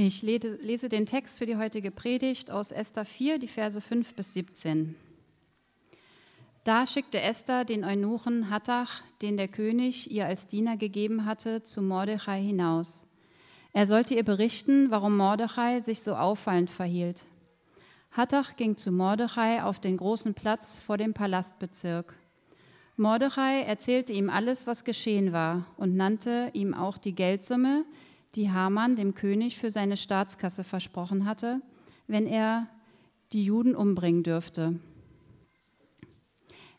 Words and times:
Ich 0.00 0.22
lese 0.22 0.88
den 0.88 1.06
Text 1.06 1.38
für 1.38 1.46
die 1.46 1.56
heutige 1.56 1.90
Predigt 1.90 2.52
aus 2.52 2.70
Esther 2.70 3.04
4, 3.04 3.40
die 3.40 3.48
Verse 3.48 3.80
5 3.80 4.14
bis 4.14 4.32
17. 4.32 4.94
Da 6.62 6.86
schickte 6.86 7.20
Esther 7.20 7.64
den 7.64 7.84
Eunuchen 7.84 8.48
Hattach, 8.48 9.02
den 9.22 9.36
der 9.36 9.48
König 9.48 10.08
ihr 10.12 10.24
als 10.24 10.46
Diener 10.46 10.76
gegeben 10.76 11.24
hatte, 11.24 11.64
zu 11.64 11.82
Mordechai 11.82 12.40
hinaus. 12.40 13.08
Er 13.72 13.88
sollte 13.88 14.14
ihr 14.14 14.22
berichten, 14.22 14.92
warum 14.92 15.16
Mordechai 15.16 15.80
sich 15.80 16.00
so 16.04 16.14
auffallend 16.14 16.70
verhielt. 16.70 17.24
Hattach 18.12 18.54
ging 18.54 18.76
zu 18.76 18.92
Mordechai 18.92 19.64
auf 19.64 19.80
den 19.80 19.96
großen 19.96 20.32
Platz 20.32 20.78
vor 20.78 20.96
dem 20.96 21.12
Palastbezirk. 21.12 22.14
Mordechai 22.96 23.62
erzählte 23.62 24.12
ihm 24.12 24.30
alles, 24.30 24.68
was 24.68 24.84
geschehen 24.84 25.32
war, 25.32 25.66
und 25.76 25.96
nannte 25.96 26.50
ihm 26.52 26.72
auch 26.72 26.98
die 26.98 27.16
Geldsumme, 27.16 27.84
die 28.34 28.50
Haman 28.50 28.96
dem 28.96 29.14
König 29.14 29.56
für 29.56 29.70
seine 29.70 29.96
Staatskasse 29.96 30.64
versprochen 30.64 31.24
hatte, 31.24 31.60
wenn 32.06 32.26
er 32.26 32.68
die 33.32 33.44
Juden 33.44 33.74
umbringen 33.74 34.22
dürfte. 34.22 34.78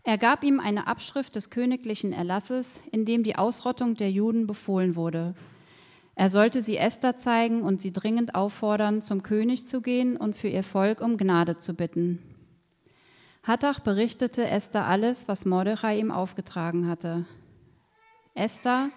Er 0.03 0.17
gab 0.17 0.43
ihm 0.43 0.59
eine 0.59 0.87
Abschrift 0.87 1.35
des 1.35 1.49
königlichen 1.49 2.13
Erlasses, 2.13 2.79
in 2.91 3.05
dem 3.05 3.23
die 3.23 3.35
Ausrottung 3.35 3.95
der 3.95 4.11
Juden 4.11 4.47
befohlen 4.47 4.95
wurde. 4.95 5.35
Er 6.15 6.29
sollte 6.29 6.61
sie 6.61 6.77
Esther 6.77 7.17
zeigen 7.17 7.61
und 7.61 7.79
sie 7.79 7.93
dringend 7.93 8.35
auffordern, 8.35 9.01
zum 9.01 9.23
König 9.23 9.67
zu 9.67 9.81
gehen 9.81 10.17
und 10.17 10.35
für 10.35 10.47
ihr 10.49 10.63
Volk 10.63 11.01
um 11.01 11.17
Gnade 11.17 11.59
zu 11.59 11.75
bitten. 11.75 12.19
Hattach 13.43 13.79
berichtete 13.79 14.45
Esther 14.47 14.85
alles, 14.85 15.27
was 15.27 15.45
Mordechai 15.45 15.99
ihm 15.99 16.11
aufgetragen 16.11 16.87
hatte. 16.87 17.25
Esther 18.33 18.89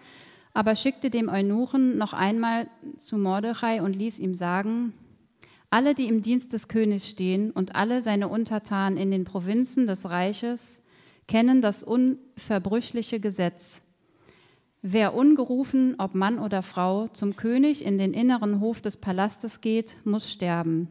aber 0.55 0.77
schickte 0.77 1.11
dem 1.11 1.29
Eunuchen 1.29 1.97
noch 1.97 2.13
einmal 2.13 2.69
zu 2.99 3.17
Mordechai 3.17 3.83
und 3.83 3.95
ließ 3.95 4.19
ihm 4.19 4.35
sagen, 4.35 4.93
alle, 5.71 5.95
die 5.95 6.07
im 6.07 6.21
Dienst 6.21 6.53
des 6.53 6.69
Königs 6.69 7.09
stehen 7.09 7.51
und 7.51 7.75
alle 7.75 8.03
seine 8.03 8.29
Untertanen 8.29 8.99
in 8.99 9.11
den 9.11 9.25
Provinzen 9.25 9.87
des 9.87 10.11
Reiches, 10.11 10.83
kennen 11.27 11.63
das 11.63 11.83
unverbrüchliche 11.83 13.21
Gesetz. 13.21 13.83
Wer 14.83 15.15
ungerufen, 15.15 15.95
ob 15.97 16.15
Mann 16.15 16.39
oder 16.39 16.61
Frau, 16.61 17.07
zum 17.09 17.37
König 17.37 17.85
in 17.85 17.97
den 17.97 18.13
inneren 18.13 18.61
Hof 18.61 18.83
des 18.83 18.99
Palastes 18.99 19.63
geht, 19.63 19.97
muss 20.05 20.31
sterben. 20.31 20.89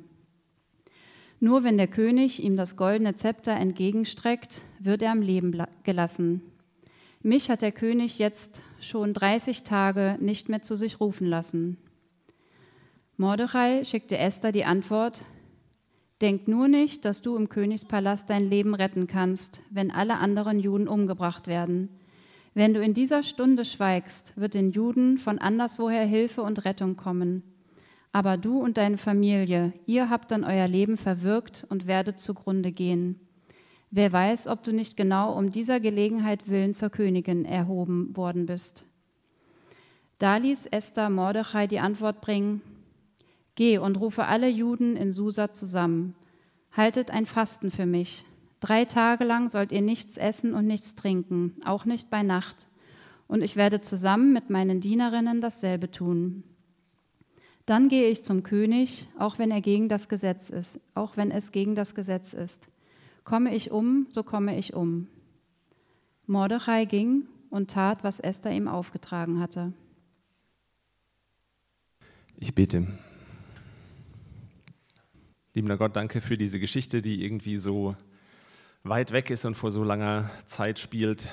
Nur 1.40 1.64
wenn 1.64 1.78
der 1.78 1.88
König 1.88 2.42
ihm 2.42 2.56
das 2.56 2.76
goldene 2.76 3.16
Zepter 3.16 3.52
entgegenstreckt, 3.54 4.62
wird 4.80 5.04
er 5.04 5.12
am 5.12 5.22
Leben 5.22 5.62
gelassen. 5.84 6.42
Mich 7.22 7.50
hat 7.52 7.62
der 7.62 7.72
König 7.72 8.18
jetzt 8.18 8.64
schon 8.82 9.14
30 9.14 9.64
Tage 9.64 10.18
nicht 10.20 10.50
mehr 10.50 10.62
zu 10.62 10.76
sich 10.76 11.00
rufen 11.00 11.28
lassen. 11.28 11.78
Mordechai 13.18 13.84
schickte 13.84 14.18
Esther 14.18 14.52
die 14.52 14.66
Antwort, 14.66 15.26
Denk 16.22 16.48
nur 16.48 16.68
nicht, 16.68 17.04
dass 17.04 17.24
du 17.24 17.36
im 17.36 17.50
Königspalast 17.50 18.30
dein 18.30 18.48
Leben 18.48 18.76
retten 18.76 19.08
kannst, 19.08 19.62
wenn 19.72 19.90
alle 19.90 20.20
anderen 20.20 20.60
Juden 20.60 20.88
umgebracht 20.88 21.48
werden. 21.48 21.90
Wenn 22.54 22.76
du 22.76 22.82
in 22.82 22.94
dieser 22.94 23.24
Stunde 23.24 23.66
schweigst, 23.66 24.34
wird 24.36 24.54
den 24.54 24.72
Juden 24.72 25.18
von 25.18 25.40
anderswoher 25.40 26.04
Hilfe 26.04 26.44
und 26.44 26.64
Rettung 26.64 26.96
kommen. 26.96 27.42
Aber 28.12 28.38
du 28.38 28.60
und 28.60 28.78
deine 28.78 28.98
Familie, 28.98 29.74
ihr 29.88 30.10
habt 30.10 30.32
dann 30.32 30.44
euer 30.44 30.68
Leben 30.68 30.98
verwirkt 30.98 31.66
und 31.70 31.88
werdet 31.88 32.20
zugrunde 32.20 32.72
gehen. 32.72 33.20
Wer 33.94 34.14
weiß, 34.14 34.48
ob 34.48 34.64
du 34.64 34.72
nicht 34.72 34.96
genau 34.96 35.38
um 35.38 35.52
dieser 35.52 35.82
Gelegenheit 35.82 36.48
willen 36.48 36.74
zur 36.74 36.90
Königin 36.90 37.44
erhoben 37.44 38.16
worden 38.16 38.46
bist. 38.46 38.86
Da 40.18 40.38
ließ 40.38 40.68
Esther 40.68 41.10
Mordechai 41.10 41.68
die 41.68 41.80
Antwort 41.80 42.22
bringen, 42.22 42.62
Geh 43.56 43.78
und 43.78 44.00
rufe 44.00 44.26
alle 44.26 44.48
Juden 44.48 44.96
in 44.96 45.12
Susa 45.12 45.52
zusammen. 45.52 46.16
Haltet 46.72 47.12
ein 47.12 47.26
Fasten 47.26 47.70
für 47.70 47.86
mich. 47.86 48.26
Drei 48.62 48.86
Tage 48.86 49.26
lang 49.26 49.50
sollt 49.50 49.74
ihr 49.74 49.82
nichts 49.82 50.16
essen 50.16 50.54
und 50.54 50.68
nichts 50.68 50.96
trinken, 50.96 51.56
auch 51.66 51.84
nicht 51.84 52.10
bei 52.10 52.24
Nacht. 52.24 52.70
Und 53.28 53.42
ich 53.44 53.58
werde 53.58 53.82
zusammen 53.82 54.32
mit 54.32 54.50
meinen 54.50 54.80
Dienerinnen 54.80 55.42
dasselbe 55.42 55.92
tun. 55.92 56.44
Dann 57.66 57.90
gehe 57.90 58.10
ich 58.10 58.24
zum 58.24 58.44
König, 58.44 59.10
auch 59.20 59.38
wenn 59.38 59.52
er 59.52 59.62
gegen 59.62 59.90
das 59.90 60.08
Gesetz 60.08 60.50
ist, 60.50 60.80
auch 60.96 61.18
wenn 61.18 61.30
es 61.30 61.52
gegen 61.52 61.76
das 61.76 61.94
Gesetz 61.94 62.34
ist. 62.34 62.71
Komme 63.24 63.56
ich 63.56 63.72
um, 63.72 64.08
so 64.10 64.24
komme 64.24 64.58
ich 64.58 64.74
um. 64.74 65.08
Mordechai 66.26 66.86
ging 66.86 67.28
und 67.50 67.72
tat, 67.72 68.04
was 68.04 68.20
Esther 68.20 68.52
ihm 68.52 68.68
aufgetragen 68.68 69.40
hatte. 69.40 69.74
Ich 72.38 72.56
bete. 72.56 72.88
Liebender 75.54 75.78
Gott, 75.78 75.96
danke 75.96 76.22
für 76.22 76.38
diese 76.38 76.60
Geschichte, 76.60 77.02
die 77.02 77.24
irgendwie 77.24 77.58
so 77.58 77.96
weit 78.84 79.12
weg 79.12 79.30
ist 79.30 79.46
und 79.46 79.56
vor 79.56 79.72
so 79.72 79.84
langer 79.84 80.32
Zeit 80.46 80.80
spielt 80.80 81.30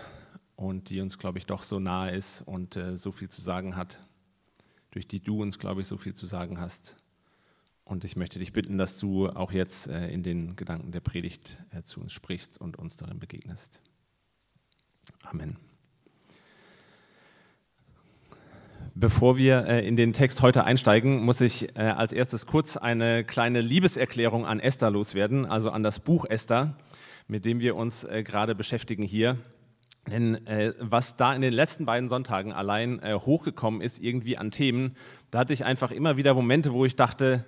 und 0.57 0.91
die 0.91 1.01
uns, 1.01 1.19
glaube 1.19 1.39
ich, 1.39 1.47
doch 1.47 1.63
so 1.63 1.79
nahe 1.79 2.11
ist 2.11 2.43
und 2.43 2.77
äh, 2.77 2.97
so 2.97 3.13
viel 3.13 3.29
zu 3.29 3.41
sagen 3.41 3.77
hat, 3.77 4.01
durch 4.91 5.07
die 5.07 5.21
du 5.21 5.41
uns, 5.41 5.59
glaube 5.59 5.81
ich, 5.81 5.87
so 5.87 5.97
viel 5.97 6.15
zu 6.15 6.27
sagen 6.27 6.61
hast. 6.61 6.97
Und 7.89 8.05
ich 8.05 8.17
möchte 8.17 8.39
dich 8.39 8.53
bitten, 8.53 8.77
dass 8.77 8.99
du 8.99 9.31
auch 9.31 9.51
jetzt 9.51 9.89
äh, 9.89 10.09
in 10.11 10.23
den 10.23 10.57
Gedanken 10.57 10.93
der 10.93 11.01
Predigt 11.01 11.57
äh, 11.71 11.83
zu 11.85 12.03
uns 12.03 12.13
sprichst 12.13 12.61
und 12.61 12.79
uns 12.79 12.99
darin 12.99 13.19
begegnest. 13.19 13.81
Amen. 15.23 15.57
Bevor 18.95 19.39
wir 19.39 19.65
äh, 19.67 19.89
in 19.89 19.97
den 19.97 20.13
Text 20.13 20.43
heute 20.43 20.65
einsteigen, 20.65 21.23
muss 21.23 21.41
ich 21.41 21.79
als 21.79 22.13
erstes 22.13 22.45
kurz 22.45 22.77
eine 22.77 23.25
kleine 23.25 23.63
Liebeserklärung 23.63 24.45
an 24.45 24.61
Esther 24.61 24.91
loswerden, 24.91 25.47
also 25.47 25.71
an 25.71 25.83
das 25.83 25.99
Buch 25.99 26.27
Esther, 26.27 26.77
mit 27.27 27.47
dem 27.47 27.59
wir 27.59 27.75
uns 27.75 28.07
gerade 28.25 28.55
beschäftigen 28.55 29.03
hier. 29.03 29.39
Denn 30.11 30.41
was 30.79 31.17
da 31.17 31.35
in 31.35 31.41
den 31.41 31.53
letzten 31.53 31.87
beiden 31.87 32.09
Sonntagen 32.09 32.53
allein 32.53 33.01
hochgekommen 33.03 33.81
ist, 33.81 33.99
irgendwie 33.99 34.37
an 34.37 34.51
Themen, 34.51 34.97
da 35.31 35.41
hatte 35.41 35.53
ich 35.53 35.65
einfach 35.65 35.91
immer 35.91 36.17
wieder 36.17 36.35
Momente, 36.35 36.73
wo 36.73 36.85
ich 36.85 36.97
dachte, 36.97 37.45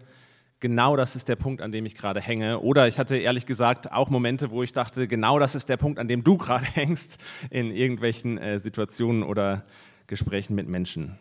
genau 0.61 0.97
das 0.97 1.17
ist 1.17 1.29
der 1.29 1.37
Punkt, 1.37 1.61
an 1.63 1.73
dem 1.73 1.87
ich 1.87 1.95
gerade 1.95 2.21
hänge. 2.21 2.61
Oder 2.61 2.87
ich 2.87 2.99
hatte 2.99 3.17
ehrlich 3.17 3.47
gesagt 3.47 3.91
auch 3.91 4.11
Momente, 4.11 4.51
wo 4.51 4.63
ich 4.63 4.73
dachte, 4.73 5.09
genau 5.09 5.39
das 5.39 5.55
ist 5.55 5.69
der 5.69 5.77
Punkt, 5.77 5.99
an 5.99 6.09
dem 6.09 6.23
du 6.23 6.37
gerade 6.39 6.65
hängst 6.65 7.19
in 7.51 7.71
irgendwelchen 7.71 8.39
äh, 8.39 8.61
Situationen 8.61 9.23
oder 9.23 9.65
Gesprächen 10.07 10.55
mit 10.55 10.69
Menschen. 10.69 11.19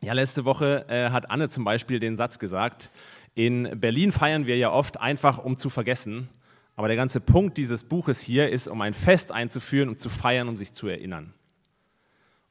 Ja, 0.00 0.14
letzte 0.14 0.44
Woche 0.44 0.86
äh, 0.88 1.10
hat 1.10 1.30
Anne 1.30 1.48
zum 1.48 1.64
Beispiel 1.64 2.00
den 2.00 2.16
Satz 2.16 2.38
gesagt, 2.38 2.90
in 3.34 3.78
Berlin 3.78 4.12
feiern 4.12 4.46
wir 4.46 4.56
ja 4.56 4.70
oft 4.70 5.00
einfach, 5.00 5.38
um 5.38 5.56
zu 5.56 5.70
vergessen. 5.70 6.28
Aber 6.74 6.88
der 6.88 6.96
ganze 6.96 7.20
Punkt 7.20 7.56
dieses 7.56 7.84
Buches 7.84 8.20
hier 8.20 8.48
ist, 8.48 8.66
um 8.66 8.80
ein 8.80 8.94
Fest 8.94 9.30
einzuführen, 9.30 9.88
um 9.90 9.96
zu 9.98 10.08
feiern, 10.08 10.48
um 10.48 10.56
sich 10.56 10.72
zu 10.72 10.88
erinnern. 10.88 11.34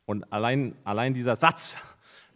Und 0.05 0.31
allein, 0.31 0.75
allein 0.83 1.13
dieser 1.13 1.35
Satz 1.35 1.77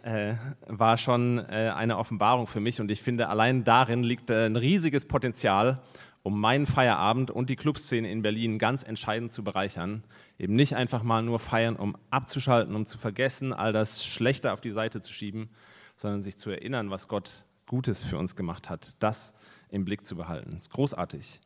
äh, 0.05 0.35
war 0.67 0.97
schon 0.97 1.39
äh, 1.39 1.71
eine 1.75 1.97
Offenbarung 1.97 2.45
für 2.45 2.59
mich 2.59 2.79
und 2.79 2.91
ich 2.91 3.01
finde, 3.01 3.27
allein 3.27 3.63
darin 3.63 4.03
liegt 4.03 4.29
äh, 4.29 4.45
ein 4.45 4.55
riesiges 4.55 5.05
Potenzial, 5.05 5.81
um 6.21 6.39
meinen 6.39 6.67
Feierabend 6.67 7.31
und 7.31 7.49
die 7.49 7.55
Clubszene 7.55 8.09
in 8.11 8.21
Berlin 8.21 8.59
ganz 8.59 8.83
entscheidend 8.83 9.33
zu 9.33 9.43
bereichern. 9.43 10.03
Eben 10.37 10.55
nicht 10.55 10.75
einfach 10.75 11.01
mal 11.01 11.23
nur 11.23 11.39
feiern, 11.39 11.75
um 11.75 11.97
abzuschalten, 12.11 12.75
um 12.75 12.85
zu 12.85 12.99
vergessen, 12.99 13.51
all 13.51 13.73
das 13.73 14.05
Schlechte 14.05 14.51
auf 14.53 14.61
die 14.61 14.71
Seite 14.71 15.01
zu 15.01 15.11
schieben, 15.11 15.49
sondern 15.97 16.21
sich 16.21 16.37
zu 16.37 16.51
erinnern, 16.51 16.91
was 16.91 17.07
Gott 17.07 17.43
Gutes 17.67 18.03
für 18.03 18.19
uns 18.19 18.35
gemacht 18.35 18.69
hat. 18.69 18.95
Das 18.99 19.33
im 19.69 19.85
Blick 19.85 20.05
zu 20.05 20.15
behalten. 20.15 20.51
Das 20.51 20.65
ist 20.65 20.69
großartig. 20.69 21.41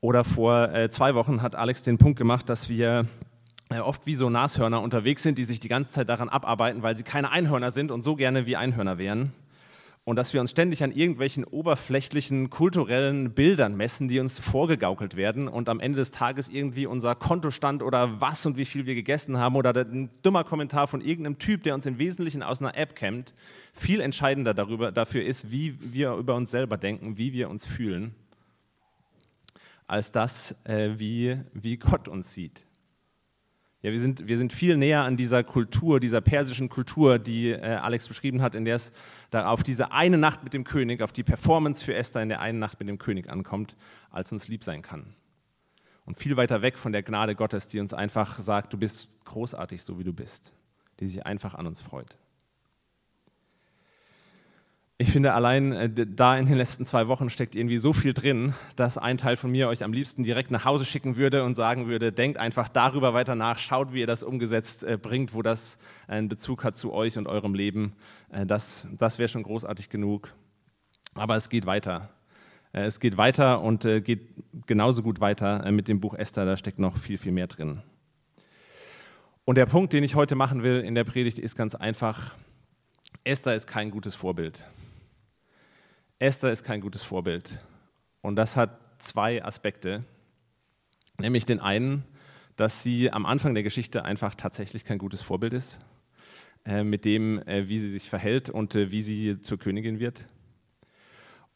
Oder 0.00 0.24
vor 0.24 0.72
äh, 0.72 0.90
zwei 0.90 1.14
Wochen 1.14 1.42
hat 1.42 1.56
Alex 1.56 1.82
den 1.82 1.98
Punkt 1.98 2.16
gemacht, 2.16 2.48
dass 2.48 2.70
wir 2.70 3.06
oft 3.78 4.04
wie 4.06 4.16
so 4.16 4.28
Nashörner 4.28 4.82
unterwegs 4.82 5.22
sind, 5.22 5.38
die 5.38 5.44
sich 5.44 5.60
die 5.60 5.68
ganze 5.68 5.92
Zeit 5.92 6.08
daran 6.08 6.28
abarbeiten, 6.28 6.82
weil 6.82 6.96
sie 6.96 7.04
keine 7.04 7.30
Einhörner 7.30 7.70
sind 7.70 7.92
und 7.92 8.02
so 8.02 8.16
gerne 8.16 8.44
wie 8.46 8.56
Einhörner 8.56 8.98
wären. 8.98 9.32
Und 10.02 10.16
dass 10.16 10.32
wir 10.32 10.40
uns 10.40 10.50
ständig 10.50 10.82
an 10.82 10.90
irgendwelchen 10.90 11.44
oberflächlichen 11.44 12.50
kulturellen 12.50 13.32
Bildern 13.32 13.76
messen, 13.76 14.08
die 14.08 14.18
uns 14.18 14.40
vorgegaukelt 14.40 15.14
werden 15.14 15.46
und 15.46 15.68
am 15.68 15.78
Ende 15.78 15.98
des 15.98 16.10
Tages 16.10 16.48
irgendwie 16.48 16.86
unser 16.86 17.14
Kontostand 17.14 17.82
oder 17.82 18.20
was 18.20 18.44
und 18.44 18.56
wie 18.56 18.64
viel 18.64 18.86
wir 18.86 18.96
gegessen 18.96 19.38
haben 19.38 19.54
oder 19.54 19.76
ein 19.76 20.10
dummer 20.22 20.42
Kommentar 20.42 20.88
von 20.88 21.00
irgendeinem 21.00 21.38
Typ, 21.38 21.62
der 21.62 21.74
uns 21.74 21.86
im 21.86 21.98
Wesentlichen 21.98 22.42
aus 22.42 22.60
einer 22.60 22.76
App 22.76 22.96
kennt, 22.96 23.34
viel 23.72 24.00
entscheidender 24.00 24.54
darüber, 24.54 24.90
dafür 24.90 25.22
ist, 25.22 25.52
wie 25.52 25.76
wir 25.92 26.14
über 26.14 26.34
uns 26.34 26.50
selber 26.50 26.76
denken, 26.76 27.18
wie 27.18 27.32
wir 27.32 27.50
uns 27.50 27.66
fühlen, 27.66 28.14
als 29.86 30.10
das, 30.10 30.64
äh, 30.64 30.98
wie, 30.98 31.36
wie 31.52 31.76
Gott 31.76 32.08
uns 32.08 32.32
sieht. 32.32 32.64
Ja, 33.82 33.92
wir 33.92 34.00
sind, 34.00 34.28
wir 34.28 34.36
sind 34.36 34.52
viel 34.52 34.76
näher 34.76 35.04
an 35.04 35.16
dieser 35.16 35.42
Kultur, 35.42 36.00
dieser 36.00 36.20
persischen 36.20 36.68
Kultur, 36.68 37.18
die 37.18 37.50
äh, 37.50 37.60
Alex 37.60 38.08
beschrieben 38.08 38.42
hat, 38.42 38.54
in 38.54 38.66
der 38.66 38.76
es 38.76 38.92
da 39.30 39.48
auf 39.48 39.62
diese 39.62 39.90
eine 39.90 40.18
Nacht 40.18 40.44
mit 40.44 40.52
dem 40.52 40.64
König, 40.64 41.00
auf 41.00 41.12
die 41.12 41.22
Performance 41.22 41.82
für 41.82 41.94
Esther 41.94 42.22
in 42.22 42.28
der 42.28 42.40
einen 42.40 42.58
Nacht 42.58 42.78
mit 42.78 42.88
dem 42.90 42.98
König 42.98 43.30
ankommt, 43.30 43.76
als 44.10 44.32
uns 44.32 44.48
lieb 44.48 44.64
sein 44.64 44.82
kann. 44.82 45.14
Und 46.04 46.18
viel 46.18 46.36
weiter 46.36 46.60
weg 46.60 46.76
von 46.76 46.92
der 46.92 47.02
Gnade 47.02 47.34
Gottes, 47.34 47.68
die 47.68 47.80
uns 47.80 47.94
einfach 47.94 48.38
sagt, 48.38 48.72
du 48.72 48.76
bist 48.76 49.24
großartig, 49.24 49.82
so 49.82 49.98
wie 49.98 50.04
du 50.04 50.12
bist, 50.12 50.52
die 50.98 51.06
sich 51.06 51.24
einfach 51.24 51.54
an 51.54 51.66
uns 51.66 51.80
freut. 51.80 52.18
Ich 55.00 55.12
finde, 55.12 55.32
allein 55.32 55.72
äh, 55.72 55.88
da 55.88 56.36
in 56.36 56.44
den 56.44 56.58
letzten 56.58 56.84
zwei 56.84 57.08
Wochen 57.08 57.30
steckt 57.30 57.54
irgendwie 57.54 57.78
so 57.78 57.94
viel 57.94 58.12
drin, 58.12 58.52
dass 58.76 58.98
ein 58.98 59.16
Teil 59.16 59.36
von 59.36 59.50
mir 59.50 59.68
euch 59.68 59.82
am 59.82 59.94
liebsten 59.94 60.24
direkt 60.24 60.50
nach 60.50 60.66
Hause 60.66 60.84
schicken 60.84 61.16
würde 61.16 61.42
und 61.42 61.54
sagen 61.54 61.86
würde, 61.86 62.12
denkt 62.12 62.36
einfach 62.36 62.68
darüber 62.68 63.14
weiter 63.14 63.34
nach, 63.34 63.58
schaut, 63.58 63.94
wie 63.94 64.00
ihr 64.00 64.06
das 64.06 64.22
umgesetzt 64.22 64.84
äh, 64.84 64.98
bringt, 65.00 65.32
wo 65.32 65.40
das 65.40 65.78
einen 66.06 66.28
Bezug 66.28 66.64
hat 66.64 66.76
zu 66.76 66.92
euch 66.92 67.16
und 67.16 67.28
eurem 67.28 67.54
Leben. 67.54 67.94
Äh, 68.30 68.44
das 68.44 68.88
das 68.98 69.18
wäre 69.18 69.30
schon 69.30 69.42
großartig 69.42 69.88
genug. 69.88 70.34
Aber 71.14 71.34
es 71.34 71.48
geht 71.48 71.64
weiter. 71.64 72.10
Äh, 72.74 72.82
es 72.82 73.00
geht 73.00 73.16
weiter 73.16 73.62
und 73.62 73.86
äh, 73.86 74.02
geht 74.02 74.28
genauso 74.66 75.02
gut 75.02 75.18
weiter 75.18 75.64
äh, 75.64 75.72
mit 75.72 75.88
dem 75.88 76.00
Buch 76.00 76.12
Esther, 76.12 76.44
da 76.44 76.58
steckt 76.58 76.78
noch 76.78 76.98
viel, 76.98 77.16
viel 77.16 77.32
mehr 77.32 77.46
drin. 77.46 77.80
Und 79.46 79.54
der 79.54 79.64
Punkt, 79.64 79.94
den 79.94 80.04
ich 80.04 80.14
heute 80.14 80.34
machen 80.34 80.62
will 80.62 80.80
in 80.80 80.94
der 80.94 81.04
Predigt, 81.04 81.38
ist 81.38 81.56
ganz 81.56 81.74
einfach, 81.74 82.34
Esther 83.24 83.54
ist 83.54 83.66
kein 83.66 83.90
gutes 83.90 84.14
Vorbild. 84.14 84.66
Esther 86.20 86.52
ist 86.52 86.64
kein 86.64 86.82
gutes 86.82 87.02
Vorbild. 87.02 87.60
Und 88.20 88.36
das 88.36 88.54
hat 88.54 88.78
zwei 88.98 89.42
Aspekte. 89.42 90.04
Nämlich 91.18 91.46
den 91.46 91.60
einen, 91.60 92.04
dass 92.56 92.82
sie 92.82 93.10
am 93.10 93.24
Anfang 93.24 93.54
der 93.54 93.62
Geschichte 93.62 94.04
einfach 94.04 94.34
tatsächlich 94.34 94.84
kein 94.84 94.98
gutes 94.98 95.22
Vorbild 95.22 95.54
ist, 95.54 95.80
äh, 96.66 96.84
mit 96.84 97.06
dem, 97.06 97.38
äh, 97.48 97.68
wie 97.68 97.78
sie 97.78 97.90
sich 97.90 98.10
verhält 98.10 98.50
und 98.50 98.74
äh, 98.74 98.90
wie 98.90 99.00
sie 99.00 99.40
zur 99.40 99.58
Königin 99.58 99.98
wird. 99.98 100.26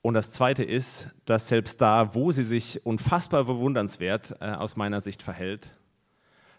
Und 0.01 0.15
das 0.15 0.31
zweite 0.31 0.65
ist, 0.65 1.11
dass 1.27 1.49
selbst 1.49 1.83
da, 1.83 2.15
wo 2.15 2.33
sie 2.33 2.45
sich 2.45 2.87
unfassbar 2.87 3.45
bewundernswert 3.45 4.37
äh, 4.41 4.47
aus 4.53 4.77
meiner 4.77 5.03
Sicht 5.03 5.23
verhält, 5.23 5.77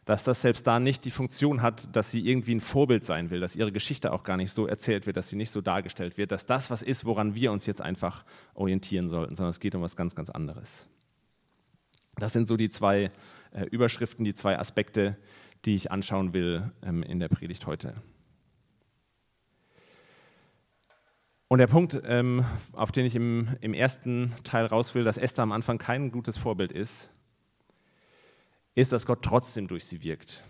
dass 0.06 0.24
das 0.24 0.42
selbst 0.42 0.68
da 0.68 0.80
nicht 0.80 1.04
die 1.04 1.12
Funktion 1.12 1.64
hat, 1.64 1.96
dass 1.96 2.12
sie 2.12 2.26
irgendwie 2.26 2.54
ein 2.54 2.62
Vorbild 2.62 3.06
sein 3.06 3.32
will, 3.32 3.40
dass 3.40 3.56
ihre 3.56 3.72
Geschichte 3.72 4.14
auch 4.14 4.24
gar 4.24 4.38
nicht 4.38 4.52
so 4.52 4.68
erzählt 4.68 5.08
wird, 5.08 5.18
dass 5.18 5.30
sie 5.30 5.36
nicht 5.36 5.50
so 5.50 5.62
dargestellt 5.62 6.18
wird, 6.18 6.32
dass 6.32 6.46
das 6.46 6.70
was 6.70 6.84
ist, 6.84 7.06
woran 7.06 7.34
wir 7.34 7.52
uns 7.52 7.66
jetzt 7.66 7.82
einfach 7.82 8.24
orientieren 8.54 9.10
sollten, 9.10 9.36
sondern 9.36 9.50
es 9.50 9.60
geht 9.60 9.74
um 9.74 9.82
was 9.82 9.96
ganz, 9.96 10.16
ganz 10.16 10.30
anderes. 10.30 10.88
Das 12.18 12.34
sind 12.34 12.48
so 12.48 12.56
die 12.56 12.70
zwei 12.70 13.10
äh, 13.52 13.64
Überschriften, 13.72 14.24
die 14.24 14.36
zwei 14.36 14.58
Aspekte, 14.60 15.18
die 15.66 15.76
ich 15.76 15.92
anschauen 15.92 16.34
will 16.34 16.72
ähm, 16.84 17.02
in 17.02 17.20
der 17.20 17.28
Predigt 17.28 17.66
heute. 17.66 17.96
Und 21.48 21.60
der 21.60 21.68
Punkt, 21.68 22.00
ähm, 22.06 22.46
auf 22.74 22.92
den 22.92 23.06
ich 23.06 23.16
im, 23.16 23.50
im 23.62 23.74
ersten 23.74 24.34
Teil 24.44 24.66
raus 24.66 24.94
will, 24.96 25.04
dass 25.04 25.18
Esther 25.18 25.44
am 25.44 25.52
Anfang 25.52 25.78
kein 25.78 26.12
gutes 26.12 26.38
Vorbild 26.38 26.72
ist, 26.72 27.12
ist, 28.76 28.92
dass 28.92 29.06
Gott 29.06 29.24
trotzdem 29.24 29.68
durch 29.68 29.86
sie 29.86 30.04
wirkt. 30.04 30.44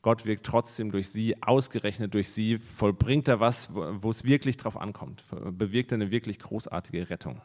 Gott 0.00 0.24
wirkt 0.24 0.44
trotzdem 0.44 0.90
durch 0.90 1.10
sie, 1.10 1.40
ausgerechnet 1.42 2.12
durch 2.12 2.30
sie, 2.30 2.58
vollbringt 2.58 3.28
er 3.28 3.38
was, 3.38 3.72
wo 3.72 4.10
es 4.10 4.24
wirklich 4.24 4.56
drauf 4.56 4.76
ankommt, 4.76 5.22
bewirkt 5.52 5.92
er 5.92 5.96
eine 5.96 6.10
wirklich 6.10 6.40
großartige 6.40 7.08
Rettung. 7.08 7.40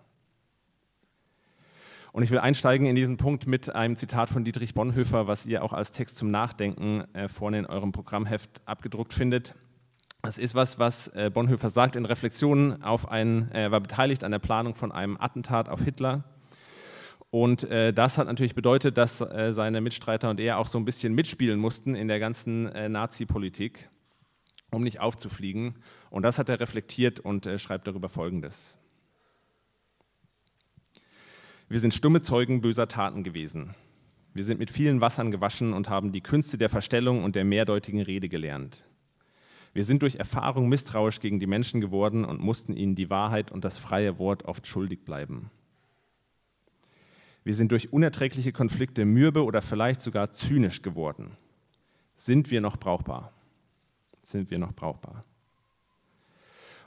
Und 2.14 2.24
ich 2.24 2.32
will 2.32 2.40
einsteigen 2.40 2.88
in 2.88 2.96
diesen 2.96 3.18
Punkt 3.18 3.46
mit 3.46 3.76
einem 3.76 3.96
Zitat 3.96 4.30
von 4.30 4.44
Dietrich 4.44 4.74
Bonhoeffer, 4.74 5.28
was 5.28 5.46
ihr 5.46 5.64
auch 5.64 5.72
als 5.72 5.92
Text 5.92 6.18
zum 6.18 6.32
Nachdenken 6.32 7.04
äh, 7.14 7.28
vorne 7.28 7.60
in 7.60 7.68
eurem 7.68 7.92
Programmheft 7.92 8.62
abgedruckt 8.66 9.14
findet. 9.14 9.54
Das 10.24 10.40
ist 10.40 10.56
was, 10.56 10.80
was 10.80 11.10
äh, 11.10 11.30
Bonhoeffer 11.32 11.70
sagt 11.70 11.96
in 11.96 12.06
Reflexionen 12.06 12.82
auf 12.82 13.08
ein, 13.08 13.52
er 13.52 13.70
war 13.70 13.82
beteiligt 13.82 14.24
an 14.24 14.32
der 14.32 14.40
Planung 14.40 14.74
von 14.74 14.92
einem 14.92 15.16
Attentat 15.20 15.70
auf 15.70 15.84
Hitler 15.84 16.24
und 17.30 17.64
äh, 17.66 17.94
das 17.94 18.18
hat 18.18 18.28
natürlich 18.28 18.56
bedeutet, 18.56 18.98
dass 18.98 19.20
äh, 19.20 19.52
seine 19.54 19.82
Mitstreiter 19.82 20.30
und 20.30 20.40
er 20.40 20.58
auch 20.58 20.68
so 20.68 20.78
ein 20.78 20.86
bisschen 20.86 21.14
mitspielen 21.14 21.60
mussten 21.60 21.94
in 21.94 22.08
der 22.08 22.20
ganzen 22.20 22.68
äh, 22.68 22.88
Nazi-Politik, 22.88 23.90
um 24.72 24.84
nicht 24.84 25.02
aufzufliegen. 25.02 25.76
Und 26.10 26.24
das 26.24 26.40
hat 26.40 26.48
er 26.50 26.60
reflektiert 26.60 27.20
und 27.20 27.46
äh, 27.46 27.60
schreibt 27.60 27.88
darüber 27.88 28.08
Folgendes. 28.08 28.78
Wir 31.68 31.82
sind 31.82 31.94
stumme 31.94 32.22
Zeugen 32.22 32.62
böser 32.62 32.88
Taten 32.88 33.24
gewesen. 33.24 33.76
Wir 34.34 34.46
sind 34.46 34.60
mit 34.60 34.72
vielen 34.72 35.02
Wassern 35.02 35.32
gewaschen 35.32 35.74
und 35.74 35.90
haben 35.90 36.14
die 36.14 36.22
Künste 36.22 36.58
der 36.58 36.70
Verstellung 36.70 37.26
und 37.26 37.36
der 37.36 37.44
mehrdeutigen 37.44 38.02
Rede 38.02 38.30
gelernt. 38.30 38.86
Wir 39.74 39.84
sind 39.84 40.02
durch 40.02 40.16
Erfahrung 40.16 40.70
misstrauisch 40.70 41.20
gegen 41.20 41.42
die 41.42 41.48
Menschen 41.48 41.82
geworden 41.82 42.24
und 42.24 42.40
mussten 42.40 42.74
ihnen 42.74 42.96
die 42.96 43.10
Wahrheit 43.10 43.52
und 43.52 43.66
das 43.66 43.78
freie 43.78 44.18
Wort 44.18 44.46
oft 44.46 44.66
schuldig 44.66 45.04
bleiben. 45.04 45.52
Wir 47.48 47.56
sind 47.56 47.72
durch 47.72 47.94
unerträgliche 47.94 48.52
Konflikte 48.52 49.06
mürbe 49.06 49.46
oder 49.46 49.62
vielleicht 49.62 50.02
sogar 50.02 50.32
zynisch 50.32 50.82
geworden. 50.82 51.38
Sind 52.18 52.52
wir 52.52 52.60
noch 52.60 52.76
brauchbar? 52.76 53.32
Sind 54.22 54.52
wir 54.52 54.60
noch 54.60 54.74
brauchbar? 54.74 55.24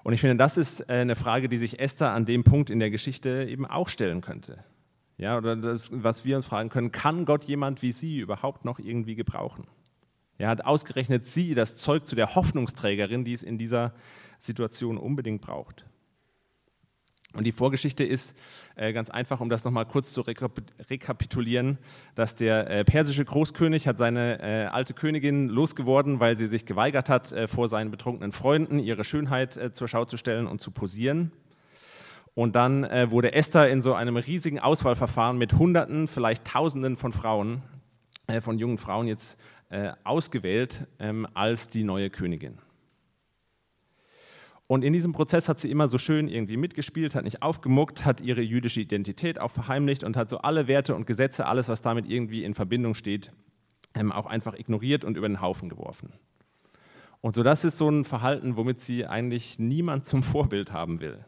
Und 0.02 0.12
ich 0.12 0.20
finde, 0.20 0.36
das 0.36 0.58
ist 0.58 0.80
äh, 0.80 0.96
eine 0.96 1.16
Frage, 1.16 1.48
die 1.48 1.56
sich 1.56 1.80
Esther 1.80 2.12
an 2.12 2.26
dem 2.26 2.44
Punkt 2.44 2.68
in 2.68 2.78
der 2.78 2.90
Geschichte 2.90 3.46
eben 3.48 3.64
auch 3.64 3.88
stellen 3.88 4.20
könnte. 4.20 4.62
Ja, 5.16 5.38
oder 5.38 5.56
das, 5.56 5.92
was 5.94 6.26
wir 6.26 6.36
uns 6.36 6.44
fragen 6.44 6.68
können, 6.68 6.92
kann 6.92 7.24
Gott 7.24 7.46
jemand 7.46 7.80
wie 7.80 7.92
sie 7.92 8.18
überhaupt 8.18 8.66
noch 8.66 8.78
irgendwie 8.78 9.14
gebrauchen? 9.14 9.66
Ja, 10.36 10.48
hat 10.48 10.66
ausgerechnet 10.66 11.26
sie 11.26 11.54
das 11.54 11.78
Zeug 11.78 12.06
zu 12.06 12.16
der 12.16 12.34
Hoffnungsträgerin, 12.34 13.24
die 13.24 13.32
es 13.32 13.42
in 13.42 13.56
dieser 13.56 13.94
Situation 14.38 14.98
unbedingt 14.98 15.40
braucht. 15.40 15.86
Und 17.32 17.44
die 17.44 17.52
Vorgeschichte 17.52 18.02
ist 18.02 18.36
äh, 18.74 18.92
ganz 18.92 19.08
einfach, 19.08 19.40
um 19.40 19.48
das 19.48 19.62
nochmal 19.62 19.86
kurz 19.86 20.12
zu 20.12 20.20
rekapitulieren, 20.22 21.78
dass 22.16 22.34
der 22.34 22.68
äh, 22.68 22.84
persische 22.84 23.24
Großkönig 23.24 23.86
hat 23.86 23.98
seine 23.98 24.40
äh, 24.40 24.66
alte 24.66 24.94
Königin 24.94 25.48
losgeworden, 25.48 26.18
weil 26.18 26.36
sie 26.36 26.48
sich 26.48 26.66
geweigert 26.66 27.08
hat, 27.08 27.30
äh, 27.30 27.46
vor 27.46 27.68
seinen 27.68 27.92
betrunkenen 27.92 28.32
Freunden 28.32 28.80
ihre 28.80 29.04
Schönheit 29.04 29.56
äh, 29.56 29.72
zur 29.72 29.86
Schau 29.86 30.04
zu 30.06 30.16
stellen 30.16 30.48
und 30.48 30.60
zu 30.60 30.72
posieren. 30.72 31.30
Und 32.34 32.56
dann 32.56 32.82
äh, 32.82 33.12
wurde 33.12 33.32
Esther 33.32 33.70
in 33.70 33.80
so 33.80 33.94
einem 33.94 34.16
riesigen 34.16 34.58
Auswahlverfahren 34.58 35.38
mit 35.38 35.52
Hunderten, 35.52 36.08
vielleicht 36.08 36.44
Tausenden 36.46 36.96
von 36.96 37.12
Frauen, 37.12 37.62
von 38.42 38.58
jungen 38.60 38.78
Frauen 38.78 39.08
jetzt 39.08 39.40
ausgewählt 40.04 40.86
ähm, 41.00 41.26
als 41.34 41.68
die 41.68 41.82
neue 41.82 42.10
Königin. 42.10 42.58
Und 44.70 44.84
in 44.84 44.93
diesem 44.93 45.11
Prozess 45.11 45.49
hat 45.49 45.58
sie 45.58 45.69
immer 45.69 45.88
so 45.88 45.99
schön 45.99 46.28
irgendwie 46.28 46.56
mitgespielt, 46.56 47.17
hat 47.17 47.25
nicht 47.25 47.43
aufgemuckt, 47.43 48.05
hat 48.05 48.20
ihre 48.20 48.40
jüdische 48.40 48.81
Identität 48.81 49.40
auch 49.40 49.50
verheimlicht 49.50 50.05
und 50.05 50.17
hat 50.17 50.31
so 50.31 50.38
alle 50.38 50.69
Werte 50.69 50.94
und 50.94 51.08
Gesetze, 51.08 51.46
alles, 51.46 51.69
was 51.69 51.82
damit 51.82 52.08
irgendwie 52.08 52.44
in 52.44 52.55
Verbindung 52.55 52.94
steht, 52.94 53.32
ähm, 53.96 54.12
auch 54.12 54.26
einfach 54.26 54.55
ignoriert 54.55 55.05
und 55.05 55.17
über 55.17 55.26
den 55.26 55.40
Haufen 55.40 55.70
geworfen. 55.70 56.12
Und 57.20 57.34
so 57.34 57.43
das 57.43 57.64
ist 57.64 57.78
so 57.78 57.90
ein 57.90 58.05
Verhalten, 58.05 58.56
womit 58.56 58.81
sie 58.81 59.06
eigentlich 59.06 59.58
niemand 59.58 60.06
zum 60.06 60.22
Vorbild 60.22 60.73
haben 60.73 61.00
will. 61.00 61.25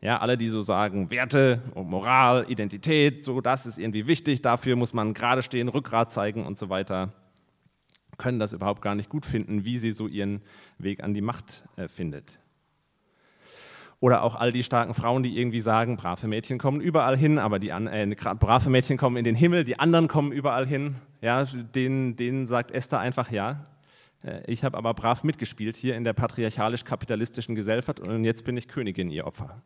Ja, 0.00 0.20
alle, 0.20 0.38
die 0.38 0.48
so 0.48 0.62
sagen, 0.62 1.10
Werte 1.10 1.60
und 1.74 1.90
Moral, 1.90 2.46
Identität, 2.48 3.22
so 3.22 3.42
das 3.42 3.66
ist 3.66 3.76
irgendwie 3.76 4.06
wichtig, 4.06 4.40
dafür 4.40 4.76
muss 4.76 4.94
man 4.94 5.12
gerade 5.12 5.42
stehen, 5.42 5.68
Rückgrat 5.68 6.10
zeigen 6.10 6.46
und 6.46 6.58
so 6.58 6.70
weiter, 6.70 7.12
können 8.16 8.38
das 8.38 8.54
überhaupt 8.54 8.80
gar 8.80 8.94
nicht 8.94 9.10
gut 9.10 9.26
finden, 9.26 9.66
wie 9.66 9.76
sie 9.76 9.92
so 9.92 10.08
ihren 10.08 10.40
Weg 10.78 11.04
an 11.04 11.12
die 11.12 11.20
Macht 11.20 11.64
äh, 11.76 11.86
findet. 11.86 12.38
Oder 14.02 14.24
auch 14.24 14.34
all 14.34 14.50
die 14.50 14.64
starken 14.64 14.94
Frauen, 14.94 15.22
die 15.22 15.38
irgendwie 15.38 15.60
sagen, 15.60 15.96
brave 15.96 16.26
Mädchen 16.26 16.58
kommen 16.58 16.80
überall 16.80 17.16
hin, 17.16 17.38
aber 17.38 17.60
die 17.60 17.68
äh, 17.68 18.16
brave 18.36 18.68
Mädchen 18.68 18.96
kommen 18.96 19.16
in 19.16 19.22
den 19.22 19.36
Himmel, 19.36 19.62
die 19.62 19.78
anderen 19.78 20.08
kommen 20.08 20.32
überall 20.32 20.66
hin. 20.66 20.96
Ja, 21.20 21.44
denen, 21.44 22.16
denen 22.16 22.48
sagt 22.48 22.72
Esther 22.72 22.98
einfach, 22.98 23.30
ja, 23.30 23.64
äh, 24.24 24.42
ich 24.50 24.64
habe 24.64 24.76
aber 24.76 24.92
brav 24.92 25.22
mitgespielt 25.22 25.76
hier 25.76 25.94
in 25.94 26.02
der 26.02 26.14
patriarchalisch-kapitalistischen 26.14 27.54
Gesellschaft 27.54 28.08
und 28.08 28.24
jetzt 28.24 28.44
bin 28.44 28.56
ich 28.56 28.66
Königin, 28.66 29.08
ihr 29.08 29.24
Opfer. 29.24 29.62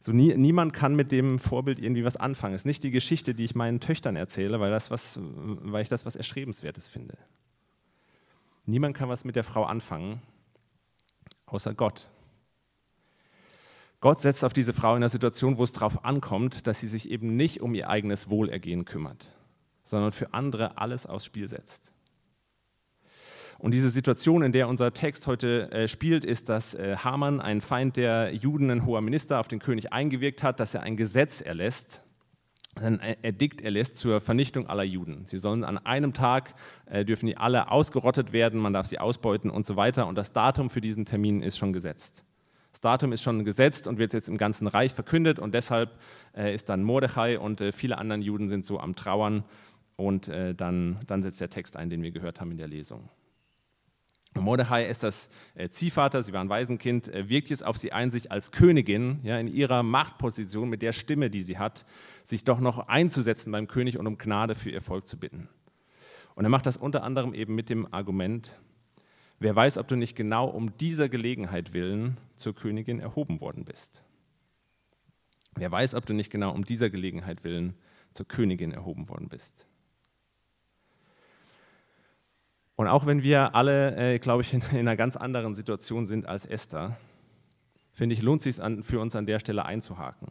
So 0.00 0.10
nie, 0.10 0.34
niemand 0.36 0.72
kann 0.72 0.96
mit 0.96 1.12
dem 1.12 1.38
Vorbild 1.38 1.78
irgendwie 1.78 2.04
was 2.04 2.16
anfangen. 2.16 2.56
Es 2.56 2.62
ist 2.62 2.66
nicht 2.66 2.82
die 2.82 2.90
Geschichte, 2.90 3.32
die 3.32 3.44
ich 3.44 3.54
meinen 3.54 3.78
Töchtern 3.78 4.16
erzähle, 4.16 4.58
weil, 4.58 4.72
das 4.72 4.90
was, 4.90 5.20
weil 5.22 5.82
ich 5.82 5.88
das 5.88 6.04
was 6.04 6.16
Erstrebenswertes 6.16 6.88
finde. 6.88 7.16
Niemand 8.66 8.96
kann 8.96 9.08
was 9.08 9.24
mit 9.24 9.36
der 9.36 9.44
Frau 9.44 9.62
anfangen, 9.62 10.20
außer 11.46 11.74
Gott. 11.74 12.08
Gott 14.00 14.20
setzt 14.20 14.44
auf 14.44 14.54
diese 14.54 14.72
Frau 14.72 14.92
in 14.92 14.96
einer 14.96 15.10
Situation, 15.10 15.58
wo 15.58 15.64
es 15.64 15.72
darauf 15.72 16.04
ankommt, 16.04 16.66
dass 16.66 16.80
sie 16.80 16.88
sich 16.88 17.10
eben 17.10 17.36
nicht 17.36 17.60
um 17.60 17.74
ihr 17.74 17.90
eigenes 17.90 18.30
Wohlergehen 18.30 18.86
kümmert, 18.86 19.30
sondern 19.84 20.12
für 20.12 20.32
andere 20.32 20.78
alles 20.78 21.06
aufs 21.06 21.26
Spiel 21.26 21.48
setzt. 21.48 21.92
Und 23.58 23.72
diese 23.72 23.90
Situation, 23.90 24.42
in 24.42 24.52
der 24.52 24.68
unser 24.68 24.94
Text 24.94 25.26
heute 25.26 25.70
äh, 25.70 25.86
spielt, 25.86 26.24
ist, 26.24 26.48
dass 26.48 26.74
äh, 26.74 26.96
Haman, 26.96 27.42
ein 27.42 27.60
Feind 27.60 27.98
der 27.98 28.32
Juden, 28.32 28.70
ein 28.70 28.86
hoher 28.86 29.02
Minister, 29.02 29.38
auf 29.38 29.48
den 29.48 29.58
König 29.58 29.92
eingewirkt 29.92 30.42
hat, 30.42 30.60
dass 30.60 30.74
er 30.74 30.82
ein 30.82 30.96
Gesetz 30.96 31.42
erlässt, 31.42 32.02
ein 32.76 33.00
Edikt 33.00 33.60
erlässt 33.60 33.98
zur 33.98 34.22
Vernichtung 34.22 34.66
aller 34.66 34.84
Juden. 34.84 35.26
Sie 35.26 35.36
sollen 35.36 35.64
an 35.64 35.76
einem 35.76 36.14
Tag, 36.14 36.54
äh, 36.86 37.04
dürfen 37.04 37.26
die 37.26 37.36
alle 37.36 37.70
ausgerottet 37.70 38.32
werden, 38.32 38.60
man 38.60 38.72
darf 38.72 38.86
sie 38.86 38.98
ausbeuten 38.98 39.50
und 39.50 39.66
so 39.66 39.76
weiter. 39.76 40.06
Und 40.06 40.14
das 40.14 40.32
Datum 40.32 40.70
für 40.70 40.80
diesen 40.80 41.04
Termin 41.04 41.42
ist 41.42 41.58
schon 41.58 41.74
gesetzt. 41.74 42.24
Das 42.80 42.92
Datum 42.92 43.12
ist 43.12 43.22
schon 43.22 43.44
gesetzt 43.44 43.86
und 43.86 43.98
wird 43.98 44.14
jetzt 44.14 44.30
im 44.30 44.38
ganzen 44.38 44.66
Reich 44.66 44.94
verkündet 44.94 45.38
und 45.38 45.52
deshalb 45.52 45.98
äh, 46.34 46.54
ist 46.54 46.70
dann 46.70 46.82
Mordechai 46.82 47.38
und 47.38 47.60
äh, 47.60 47.72
viele 47.72 47.98
anderen 47.98 48.22
Juden 48.22 48.48
sind 48.48 48.64
so 48.64 48.80
am 48.80 48.96
Trauern 48.96 49.44
und 49.96 50.28
äh, 50.28 50.54
dann, 50.54 50.98
dann 51.06 51.22
setzt 51.22 51.42
der 51.42 51.50
Text 51.50 51.76
ein, 51.76 51.90
den 51.90 52.02
wir 52.02 52.10
gehört 52.10 52.40
haben 52.40 52.50
in 52.50 52.56
der 52.56 52.68
Lesung. 52.68 53.10
Mordechai, 54.32 54.86
Esthers 54.86 55.28
äh, 55.56 55.68
Ziehvater, 55.68 56.22
sie 56.22 56.32
war 56.32 56.40
ein 56.40 56.48
Waisenkind, 56.48 57.12
wirkt 57.12 57.50
jetzt 57.50 57.66
auf 57.66 57.76
sie 57.76 57.92
ein, 57.92 58.10
sich 58.10 58.32
als 58.32 58.50
Königin 58.50 59.20
ja, 59.24 59.38
in 59.38 59.46
ihrer 59.46 59.82
Machtposition 59.82 60.70
mit 60.70 60.80
der 60.80 60.92
Stimme, 60.92 61.28
die 61.28 61.42
sie 61.42 61.58
hat, 61.58 61.84
sich 62.24 62.44
doch 62.44 62.60
noch 62.60 62.88
einzusetzen 62.88 63.52
beim 63.52 63.66
König 63.66 63.98
und 63.98 64.06
um 64.06 64.16
Gnade 64.16 64.54
für 64.54 64.70
ihr 64.70 64.80
Volk 64.80 65.06
zu 65.06 65.18
bitten. 65.18 65.50
Und 66.34 66.44
er 66.44 66.50
macht 66.50 66.64
das 66.64 66.78
unter 66.78 67.02
anderem 67.02 67.34
eben 67.34 67.54
mit 67.54 67.68
dem 67.68 67.92
Argument, 67.92 68.58
wer 69.40 69.56
weiß, 69.56 69.78
ob 69.78 69.88
du 69.88 69.96
nicht 69.96 70.14
genau 70.14 70.48
um 70.48 70.76
dieser 70.76 71.08
Gelegenheit 71.08 71.72
willen 71.72 72.18
zur 72.36 72.54
Königin 72.54 73.00
erhoben 73.00 73.40
worden 73.40 73.64
bist. 73.64 74.04
Wer 75.56 75.72
weiß, 75.72 75.96
ob 75.96 76.06
du 76.06 76.14
nicht 76.14 76.30
genau 76.30 76.52
um 76.52 76.64
dieser 76.64 76.90
Gelegenheit 76.90 77.42
willen 77.42 77.74
zur 78.14 78.28
Königin 78.28 78.72
erhoben 78.72 79.08
worden 79.08 79.28
bist. 79.28 79.66
Und 82.76 82.86
auch 82.86 83.04
wenn 83.04 83.22
wir 83.22 83.54
alle, 83.54 83.96
äh, 83.96 84.18
glaube 84.18 84.42
ich, 84.42 84.54
in, 84.54 84.62
in, 84.72 84.78
einer 84.78 84.96
ganz 84.96 85.16
anderen 85.16 85.54
Situation 85.54 86.06
sind 86.06 86.26
als 86.26 86.46
Esther, 86.46 86.96
finde 87.92 88.14
ich, 88.14 88.22
lohnt 88.22 88.44
es 88.46 88.56
sich 88.56 88.64
für 88.86 89.00
uns 89.00 89.16
an 89.16 89.26
der 89.26 89.38
Stelle 89.38 89.66
einzuhaken. 89.66 90.28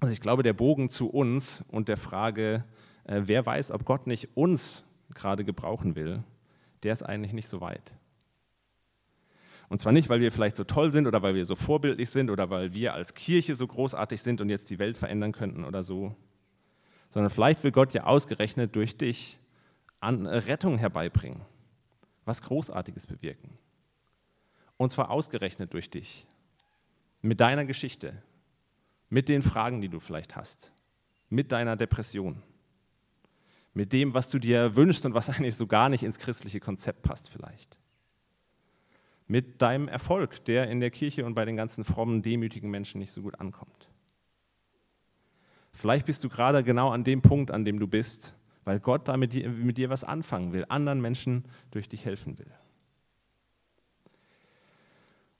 Also 0.00 0.12
ich 0.12 0.20
glaube, 0.20 0.42
der 0.42 0.52
Bogen 0.52 0.88
zu 0.88 1.10
uns 1.10 1.62
und 1.68 1.88
der 1.88 1.96
Frage, 1.96 2.64
äh, 3.04 3.22
wer 3.24 3.44
weiß, 3.44 3.70
ob 3.72 3.84
Gott 3.84 4.06
nicht 4.06 4.36
uns 4.36 4.84
gerade 5.12 5.44
gebrauchen 5.44 5.96
will, 5.96 6.22
der 6.82 6.92
ist 6.92 7.02
eigentlich 7.02 7.32
nicht 7.32 7.48
so 7.48 7.60
weit. 7.60 7.94
Und 9.68 9.80
zwar 9.80 9.92
nicht, 9.92 10.08
weil 10.08 10.20
wir 10.20 10.32
vielleicht 10.32 10.56
so 10.56 10.64
toll 10.64 10.92
sind 10.92 11.06
oder 11.06 11.22
weil 11.22 11.34
wir 11.34 11.44
so 11.44 11.54
vorbildlich 11.54 12.08
sind 12.08 12.30
oder 12.30 12.48
weil 12.48 12.72
wir 12.72 12.94
als 12.94 13.14
Kirche 13.14 13.54
so 13.54 13.66
großartig 13.66 14.22
sind 14.22 14.40
und 14.40 14.48
jetzt 14.48 14.70
die 14.70 14.78
Welt 14.78 14.96
verändern 14.96 15.32
könnten 15.32 15.64
oder 15.64 15.82
so, 15.82 16.16
sondern 17.10 17.30
vielleicht 17.30 17.62
will 17.64 17.72
Gott 17.72 17.92
ja 17.92 18.04
ausgerechnet 18.04 18.74
durch 18.76 18.96
dich 18.96 19.38
an 20.00 20.26
Rettung 20.26 20.78
herbeibringen, 20.78 21.42
was 22.24 22.42
Großartiges 22.42 23.06
bewirken. 23.06 23.50
Und 24.76 24.90
zwar 24.90 25.10
ausgerechnet 25.10 25.74
durch 25.74 25.90
dich, 25.90 26.26
mit 27.20 27.40
deiner 27.40 27.64
Geschichte, 27.64 28.22
mit 29.10 29.28
den 29.28 29.42
Fragen, 29.42 29.80
die 29.80 29.88
du 29.88 30.00
vielleicht 30.00 30.36
hast, 30.36 30.72
mit 31.28 31.52
deiner 31.52 31.76
Depression, 31.76 32.42
mit 33.78 33.92
dem, 33.92 34.12
was 34.12 34.28
du 34.28 34.40
dir 34.40 34.74
wünschst 34.74 35.06
und 35.06 35.14
was 35.14 35.30
eigentlich 35.30 35.54
so 35.54 35.68
gar 35.68 35.88
nicht 35.88 36.02
ins 36.02 36.18
christliche 36.18 36.58
Konzept 36.58 37.02
passt 37.02 37.30
vielleicht. 37.30 37.78
Mit 39.28 39.62
deinem 39.62 39.86
Erfolg, 39.86 40.44
der 40.46 40.68
in 40.68 40.80
der 40.80 40.90
Kirche 40.90 41.24
und 41.24 41.34
bei 41.34 41.44
den 41.44 41.56
ganzen 41.56 41.84
frommen, 41.84 42.22
demütigen 42.22 42.70
Menschen 42.70 42.98
nicht 42.98 43.12
so 43.12 43.22
gut 43.22 43.38
ankommt. 43.38 43.88
Vielleicht 45.70 46.06
bist 46.06 46.24
du 46.24 46.28
gerade 46.28 46.64
genau 46.64 46.90
an 46.90 47.04
dem 47.04 47.22
Punkt, 47.22 47.52
an 47.52 47.64
dem 47.64 47.78
du 47.78 47.86
bist, 47.86 48.34
weil 48.64 48.80
Gott 48.80 49.06
da 49.06 49.16
mit 49.16 49.32
dir, 49.32 49.48
mit 49.48 49.78
dir 49.78 49.90
was 49.90 50.02
anfangen 50.02 50.52
will, 50.52 50.64
anderen 50.68 51.00
Menschen 51.00 51.44
durch 51.70 51.88
dich 51.88 52.04
helfen 52.04 52.36
will. 52.36 52.50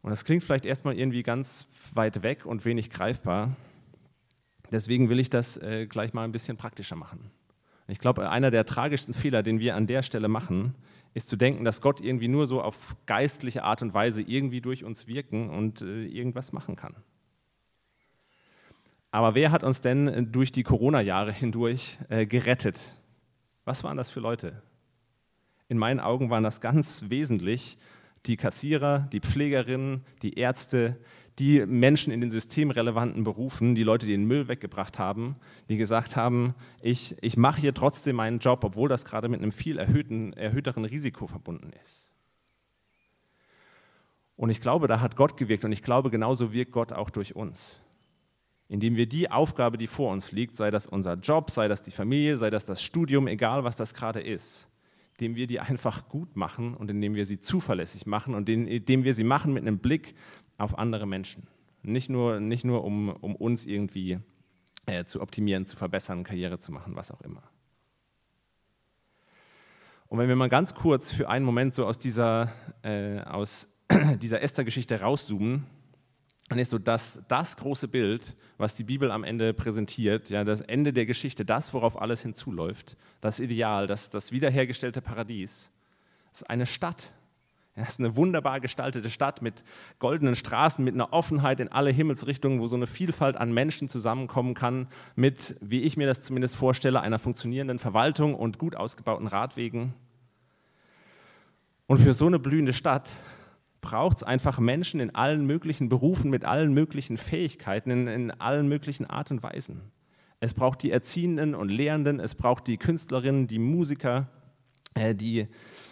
Und 0.02 0.10
das 0.10 0.24
klingt 0.24 0.44
vielleicht 0.44 0.64
erstmal 0.64 0.96
irgendwie 0.96 1.24
ganz 1.24 1.66
weit 1.92 2.22
weg 2.22 2.46
und 2.46 2.64
wenig 2.64 2.90
greifbar. 2.90 3.56
Deswegen 4.70 5.08
will 5.08 5.18
ich 5.18 5.28
das 5.28 5.56
äh, 5.56 5.88
gleich 5.88 6.12
mal 6.12 6.22
ein 6.22 6.30
bisschen 6.30 6.56
praktischer 6.56 6.94
machen. 6.94 7.32
Ich 7.88 7.98
glaube, 7.98 8.30
einer 8.30 8.50
der 8.50 8.66
tragischsten 8.66 9.14
Fehler, 9.14 9.42
den 9.42 9.60
wir 9.60 9.74
an 9.74 9.86
der 9.86 10.02
Stelle 10.02 10.28
machen, 10.28 10.74
ist 11.14 11.28
zu 11.28 11.36
denken, 11.36 11.64
dass 11.64 11.80
Gott 11.80 12.00
irgendwie 12.00 12.28
nur 12.28 12.46
so 12.46 12.60
auf 12.62 12.96
geistliche 13.06 13.64
Art 13.64 13.82
und 13.82 13.94
Weise 13.94 14.20
irgendwie 14.22 14.60
durch 14.60 14.84
uns 14.84 15.06
wirken 15.06 15.48
und 15.48 15.80
äh, 15.80 16.04
irgendwas 16.06 16.52
machen 16.52 16.76
kann. 16.76 16.94
Aber 19.10 19.34
wer 19.34 19.50
hat 19.50 19.64
uns 19.64 19.80
denn 19.80 20.30
durch 20.30 20.52
die 20.52 20.62
Corona-Jahre 20.62 21.32
hindurch 21.32 21.98
äh, 22.10 22.26
gerettet? 22.26 22.94
Was 23.64 23.82
waren 23.84 23.96
das 23.96 24.10
für 24.10 24.20
Leute? 24.20 24.62
In 25.68 25.78
meinen 25.78 25.98
Augen 25.98 26.28
waren 26.28 26.42
das 26.42 26.60
ganz 26.60 27.04
wesentlich 27.08 27.78
die 28.26 28.36
Kassierer, 28.36 29.08
die 29.12 29.20
Pflegerinnen, 29.20 30.04
die 30.22 30.34
Ärzte, 30.34 30.96
die 31.38 31.64
Menschen 31.66 32.12
in 32.12 32.20
den 32.20 32.30
systemrelevanten 32.30 33.24
Berufen, 33.24 33.74
die 33.74 33.84
Leute, 33.84 34.06
die 34.06 34.12
den 34.12 34.26
Müll 34.26 34.48
weggebracht 34.48 34.98
haben, 34.98 35.36
die 35.68 35.76
gesagt 35.76 36.16
haben, 36.16 36.54
ich, 36.82 37.16
ich 37.20 37.36
mache 37.36 37.60
hier 37.60 37.74
trotzdem 37.74 38.16
meinen 38.16 38.38
Job, 38.38 38.64
obwohl 38.64 38.88
das 38.88 39.04
gerade 39.04 39.28
mit 39.28 39.40
einem 39.40 39.52
viel 39.52 39.78
erhöhten, 39.78 40.32
erhöhteren 40.32 40.84
Risiko 40.84 41.26
verbunden 41.26 41.72
ist. 41.80 42.10
Und 44.36 44.50
ich 44.50 44.60
glaube, 44.60 44.88
da 44.88 45.00
hat 45.00 45.16
Gott 45.16 45.36
gewirkt 45.36 45.64
und 45.64 45.72
ich 45.72 45.82
glaube, 45.82 46.10
genauso 46.10 46.52
wirkt 46.52 46.72
Gott 46.72 46.92
auch 46.92 47.10
durch 47.10 47.34
uns 47.34 47.82
indem 48.68 48.96
wir 48.96 49.06
die 49.06 49.30
Aufgabe, 49.30 49.78
die 49.78 49.86
vor 49.86 50.12
uns 50.12 50.32
liegt, 50.32 50.56
sei 50.56 50.70
das 50.70 50.86
unser 50.86 51.14
Job, 51.14 51.50
sei 51.50 51.68
das 51.68 51.82
die 51.82 51.90
Familie, 51.90 52.36
sei 52.36 52.50
das 52.50 52.66
das 52.66 52.82
Studium, 52.82 53.26
egal 53.26 53.64
was 53.64 53.76
das 53.76 53.94
gerade 53.94 54.20
ist, 54.20 54.70
indem 55.12 55.36
wir 55.36 55.46
die 55.46 55.58
einfach 55.58 56.08
gut 56.08 56.36
machen 56.36 56.74
und 56.74 56.90
indem 56.90 57.14
wir 57.14 57.24
sie 57.24 57.40
zuverlässig 57.40 58.06
machen 58.06 58.34
und 58.34 58.48
indem 58.48 59.04
wir 59.04 59.14
sie 59.14 59.24
machen 59.24 59.54
mit 59.54 59.62
einem 59.62 59.78
Blick 59.78 60.14
auf 60.58 60.78
andere 60.78 61.06
Menschen. 61.06 61.46
Nicht 61.82 62.10
nur, 62.10 62.40
nicht 62.40 62.64
nur 62.64 62.84
um, 62.84 63.08
um 63.08 63.34
uns 63.36 63.66
irgendwie 63.66 64.18
äh, 64.86 65.04
zu 65.04 65.20
optimieren, 65.22 65.66
zu 65.66 65.76
verbessern, 65.76 66.24
Karriere 66.24 66.58
zu 66.58 66.72
machen, 66.72 66.96
was 66.96 67.10
auch 67.10 67.22
immer. 67.22 67.42
Und 70.08 70.18
wenn 70.18 70.28
wir 70.28 70.36
mal 70.36 70.48
ganz 70.48 70.74
kurz 70.74 71.12
für 71.12 71.28
einen 71.28 71.44
Moment 71.44 71.74
so 71.74 71.86
aus 71.86 71.98
dieser, 71.98 72.52
äh, 72.82 73.22
dieser 74.16 74.42
Esther-Geschichte 74.42 75.00
rauszoomen, 75.00 75.66
dann 76.48 76.58
ist 76.58 76.70
so 76.70 76.78
das, 76.78 77.22
das 77.28 77.56
große 77.58 77.88
Bild, 77.88 78.34
was 78.56 78.74
die 78.74 78.84
Bibel 78.84 79.10
am 79.10 79.22
Ende 79.22 79.52
präsentiert, 79.52 80.30
ja, 80.30 80.44
das 80.44 80.62
Ende 80.62 80.94
der 80.94 81.04
Geschichte, 81.04 81.44
das, 81.44 81.74
worauf 81.74 82.00
alles 82.00 82.22
hinzuläuft, 82.22 82.96
das 83.20 83.38
Ideal, 83.38 83.86
das, 83.86 84.08
das 84.08 84.32
wiederhergestellte 84.32 85.02
Paradies, 85.02 85.70
ist 86.32 86.48
eine 86.48 86.64
Stadt. 86.64 87.12
Es 87.80 87.90
ist 87.90 88.00
eine 88.00 88.16
wunderbar 88.16 88.58
gestaltete 88.58 89.08
Stadt 89.08 89.40
mit 89.40 89.62
goldenen 90.00 90.34
Straßen, 90.34 90.84
mit 90.84 90.94
einer 90.94 91.12
Offenheit 91.12 91.60
in 91.60 91.68
alle 91.68 91.90
Himmelsrichtungen, 91.90 92.60
wo 92.60 92.66
so 92.66 92.74
eine 92.74 92.88
Vielfalt 92.88 93.36
an 93.36 93.52
Menschen 93.52 93.88
zusammenkommen 93.88 94.54
kann, 94.54 94.88
mit, 95.14 95.56
wie 95.60 95.82
ich 95.82 95.96
mir 95.96 96.08
das 96.08 96.22
zumindest 96.22 96.56
vorstelle, 96.56 97.00
einer 97.00 97.20
funktionierenden 97.20 97.78
Verwaltung 97.78 98.34
und 98.34 98.58
gut 98.58 98.74
ausgebauten 98.74 99.28
Radwegen. 99.28 99.94
Und 101.86 101.98
für 101.98 102.14
so 102.14 102.26
eine 102.26 102.40
blühende 102.40 102.72
Stadt 102.72 103.12
braucht 103.80 104.18
es 104.18 104.22
einfach 104.24 104.58
Menschen 104.58 104.98
in 104.98 105.14
allen 105.14 105.46
möglichen 105.46 105.88
Berufen, 105.88 106.30
mit 106.30 106.44
allen 106.44 106.74
möglichen 106.74 107.16
Fähigkeiten, 107.16 107.90
in, 107.90 108.08
in 108.08 108.30
allen 108.32 108.68
möglichen 108.68 109.06
Art 109.06 109.30
und 109.30 109.44
Weisen. 109.44 109.92
Es 110.40 110.52
braucht 110.52 110.82
die 110.82 110.90
Erziehenden 110.90 111.54
und 111.54 111.68
Lehrenden, 111.68 112.18
es 112.18 112.34
braucht 112.34 112.66
die 112.66 112.76
Künstlerinnen, 112.76 113.46
die 113.46 113.60
Musiker, 113.60 114.28
äh, 114.94 115.14
die, 115.14 115.46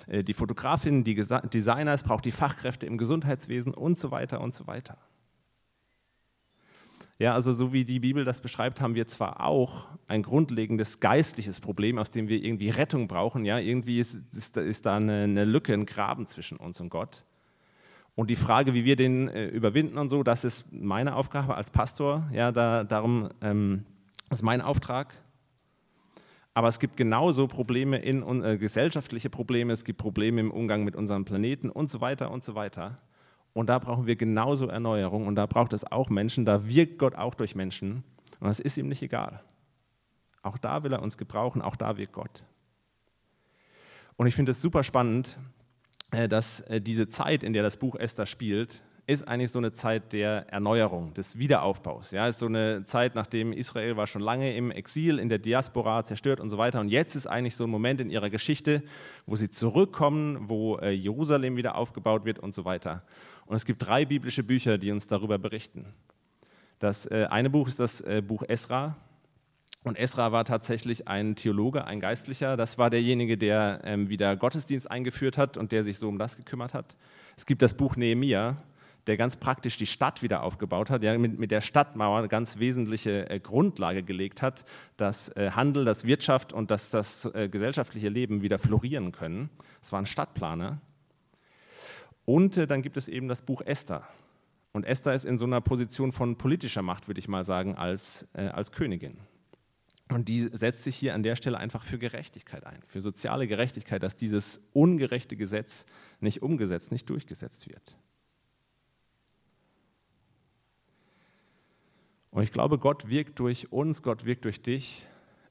die 0.08 0.34
Fotografinnen, 0.34 1.04
die 1.04 1.14
Designer, 1.14 1.92
es 1.92 2.02
braucht 2.02 2.25
die 2.25 2.30
Fachkräfte 2.30 2.86
im 2.86 2.98
Gesundheitswesen 2.98 3.75
und 3.75 3.98
so 3.98 4.10
weiter 4.10 4.40
und 4.40 4.54
so 4.54 4.66
weiter. 4.66 4.98
Ja, 7.18 7.32
also 7.32 7.52
so 7.52 7.72
wie 7.72 7.86
die 7.86 8.00
Bibel 8.00 8.25
das 8.25 8.42
beschreibt, 8.42 8.80
haben 8.80 8.94
wir 8.94 9.08
zwar 9.08 9.40
auch 9.40 9.88
ein 10.06 10.22
grundlegendes 10.22 11.00
geistliches 11.00 11.60
Problem, 11.60 11.98
aus 11.98 12.10
dem 12.10 12.28
wir 12.28 12.44
irgendwie 12.44 12.68
Rettung 12.68 13.08
brauchen. 13.08 13.46
Ja, 13.46 13.58
irgendwie 13.58 14.00
ist, 14.00 14.34
ist, 14.34 14.56
ist 14.58 14.84
da 14.84 14.96
eine, 14.96 15.22
eine 15.22 15.44
Lücke, 15.44 15.72
ein 15.72 15.86
Graben 15.86 16.26
zwischen 16.26 16.58
uns 16.58 16.78
und 16.80 16.90
Gott. 16.90 17.25
Und 18.14 18.28
die 18.28 18.36
Frage, 18.36 18.75
wie 18.75 18.84
wir 18.84 18.96
den 18.96 19.28
äh, 19.28 19.46
überwinden 19.46 19.96
und 19.96 20.10
so, 20.10 20.22
das 20.22 20.44
ist 20.44 20.70
meine 20.72 21.16
Aufgabe 21.16 21.54
als 21.54 21.70
Pastor. 21.70 22.28
Ja, 22.32 22.52
da, 22.52 22.84
darum 22.84 23.30
ähm, 23.40 23.86
ist 24.30 24.42
mein 24.42 24.60
Auftrag. 24.60 25.14
Aber 26.56 26.68
es 26.68 26.78
gibt 26.78 26.96
genauso 26.96 27.48
Probleme 27.48 27.98
in 27.98 28.42
äh, 28.42 28.56
gesellschaftliche 28.56 29.28
Probleme, 29.28 29.75
es 29.75 29.84
gibt 29.84 29.98
Probleme 29.98 30.40
im 30.40 30.50
Umgang 30.50 30.84
mit 30.84 30.96
unserem 30.96 31.26
Planeten 31.26 31.68
und 31.68 31.90
so 31.90 32.00
weiter 32.00 32.30
und 32.30 32.44
so 32.44 32.54
weiter. 32.54 32.96
Und 33.52 33.66
da 33.68 33.78
brauchen 33.78 34.06
wir 34.06 34.16
genauso 34.16 34.66
Erneuerung 34.66 35.26
und 35.26 35.34
da 35.34 35.44
braucht 35.44 35.75
es 35.75 35.84
auch 35.92 36.08
Menschen, 36.08 36.46
da 36.46 36.66
wirkt 36.66 36.98
Gott 36.98 37.14
auch 37.14 37.34
durch 37.34 37.56
Menschen 37.56 38.04
und 38.40 38.48
das 38.48 38.58
ist 38.58 38.78
ihm 38.78 38.88
nicht 38.88 39.02
egal. 39.02 39.42
Auch 40.40 40.56
da 40.56 40.82
will 40.82 40.94
er 40.94 41.02
uns 41.02 41.18
gebrauchen, 41.18 41.60
auch 41.60 41.76
da 41.76 41.98
wirkt 41.98 42.14
Gott. 42.14 42.42
Und 44.16 44.26
ich 44.26 44.34
finde 44.34 44.52
es 44.52 44.62
super 44.62 44.82
spannend, 44.82 45.38
äh, 46.10 46.26
dass 46.26 46.62
äh, 46.62 46.80
diese 46.80 47.06
Zeit, 47.06 47.42
in 47.42 47.52
der 47.52 47.64
das 47.64 47.76
Buch 47.76 47.96
Esther 47.96 48.25
spielt, 48.25 48.82
ist 49.06 49.28
eigentlich 49.28 49.52
so 49.52 49.58
eine 49.58 49.72
Zeit 49.72 50.12
der 50.12 50.48
Erneuerung, 50.48 51.14
des 51.14 51.38
Wiederaufbaus. 51.38 52.10
Ja, 52.10 52.26
ist 52.28 52.40
so 52.40 52.46
eine 52.46 52.84
Zeit, 52.84 53.14
nachdem 53.14 53.52
Israel 53.52 53.96
war 53.96 54.06
schon 54.06 54.22
lange 54.22 54.54
im 54.56 54.70
Exil, 54.70 55.18
in 55.18 55.28
der 55.28 55.38
Diaspora, 55.38 56.04
zerstört 56.04 56.40
und 56.40 56.50
so 56.50 56.58
weiter. 56.58 56.80
Und 56.80 56.88
jetzt 56.88 57.14
ist 57.14 57.26
eigentlich 57.26 57.54
so 57.54 57.64
ein 57.64 57.70
Moment 57.70 58.00
in 58.00 58.10
ihrer 58.10 58.30
Geschichte, 58.30 58.82
wo 59.26 59.36
sie 59.36 59.50
zurückkommen, 59.50 60.48
wo 60.48 60.76
äh, 60.78 60.90
Jerusalem 60.90 61.56
wieder 61.56 61.76
aufgebaut 61.76 62.25
wird 62.25 62.40
und 62.40 62.54
so 62.54 62.64
weiter. 62.64 63.02
Und 63.46 63.54
es 63.54 63.64
gibt 63.64 63.86
drei 63.86 64.04
biblische 64.04 64.42
Bücher, 64.42 64.78
die 64.78 64.90
uns 64.90 65.06
darüber 65.06 65.38
berichten. 65.38 65.86
Das 66.78 67.08
eine 67.08 67.48
Buch 67.48 67.68
ist 67.68 67.80
das 67.80 68.04
Buch 68.26 68.42
Esra, 68.46 68.96
und 69.86 69.96
Esra 69.96 70.32
war 70.32 70.44
tatsächlich 70.44 71.06
ein 71.06 71.36
Theologe, 71.36 71.84
ein 71.84 72.00
Geistlicher. 72.00 72.56
Das 72.56 72.76
war 72.76 72.90
derjenige, 72.90 73.38
der 73.38 73.82
ähm, 73.84 74.08
wieder 74.08 74.34
Gottesdienst 74.34 74.90
eingeführt 74.90 75.38
hat 75.38 75.56
und 75.56 75.70
der 75.70 75.84
sich 75.84 75.98
so 75.98 76.08
um 76.08 76.18
das 76.18 76.36
gekümmert 76.36 76.75
hat. 76.75 76.96
Es 77.36 77.46
gibt 77.46 77.62
das 77.62 77.72
Buch 77.72 77.94
Nehemia, 77.94 78.56
der 79.06 79.16
ganz 79.16 79.36
praktisch 79.36 79.76
die 79.76 79.86
Stadt 79.86 80.22
wieder 80.22 80.42
aufgebaut 80.42 80.90
hat, 80.90 81.02
der 81.02 81.18
mit, 81.18 81.38
mit 81.38 81.50
der 81.50 81.60
Stadtmauer 81.60 82.18
eine 82.18 82.28
ganz 82.28 82.58
wesentliche 82.58 83.30
äh, 83.30 83.38
Grundlage 83.38 84.02
gelegt 84.02 84.42
hat, 84.42 84.64
dass 84.96 85.28
äh, 85.36 85.52
Handel, 85.52 85.84
dass 85.84 86.04
Wirtschaft 86.04 86.52
und 86.52 86.70
dass 86.70 86.90
das 86.90 87.25
äh, 87.26 87.48
gesellschaftliche 87.48 88.08
Leben 88.08 88.42
wieder 88.42 88.58
florieren 88.58 89.12
können. 89.12 89.50
Es 89.82 89.92
war 89.92 90.00
ein 90.00 90.06
Stadtplaner. 90.06 90.80
Und 92.25 92.56
äh, 92.56 92.66
dann 92.66 92.82
gibt 92.82 92.96
es 92.96 93.08
eben 93.08 93.28
das 93.28 93.42
Buch 93.42 93.62
Esther. 93.62 94.06
Und 94.72 94.84
Esther 94.84 95.14
ist 95.14 95.25
in 95.25 95.38
so 95.38 95.46
einer 95.46 95.60
Position 95.60 96.12
von 96.12 96.36
politischer 96.36 96.82
Macht, 96.82 97.06
würde 97.08 97.20
ich 97.20 97.28
mal 97.28 97.44
sagen, 97.44 97.76
als, 97.76 98.28
äh, 98.34 98.48
als 98.48 98.72
Königin. 98.72 99.18
Und 100.08 100.28
die 100.28 100.42
setzt 100.52 100.84
sich 100.84 100.96
hier 100.96 101.14
an 101.14 101.22
der 101.22 101.34
Stelle 101.34 101.58
einfach 101.58 101.82
für 101.82 101.98
Gerechtigkeit 101.98 102.64
ein, 102.64 102.80
für 102.84 103.00
soziale 103.00 103.48
Gerechtigkeit, 103.48 104.02
dass 104.02 104.16
dieses 104.16 104.60
ungerechte 104.72 105.36
Gesetz 105.36 105.86
nicht 106.20 106.42
umgesetzt, 106.42 106.92
nicht 106.92 107.08
durchgesetzt 107.08 107.68
wird. 107.68 107.96
Und 112.30 112.42
ich 112.42 112.52
glaube, 112.52 112.78
Gott 112.78 113.09
wirkt 113.09 113.38
durch 113.38 113.73
uns, 113.73 114.02
Gott 114.02 114.25
wirkt 114.25 114.45
durch 114.45 114.61
dich 114.61 115.06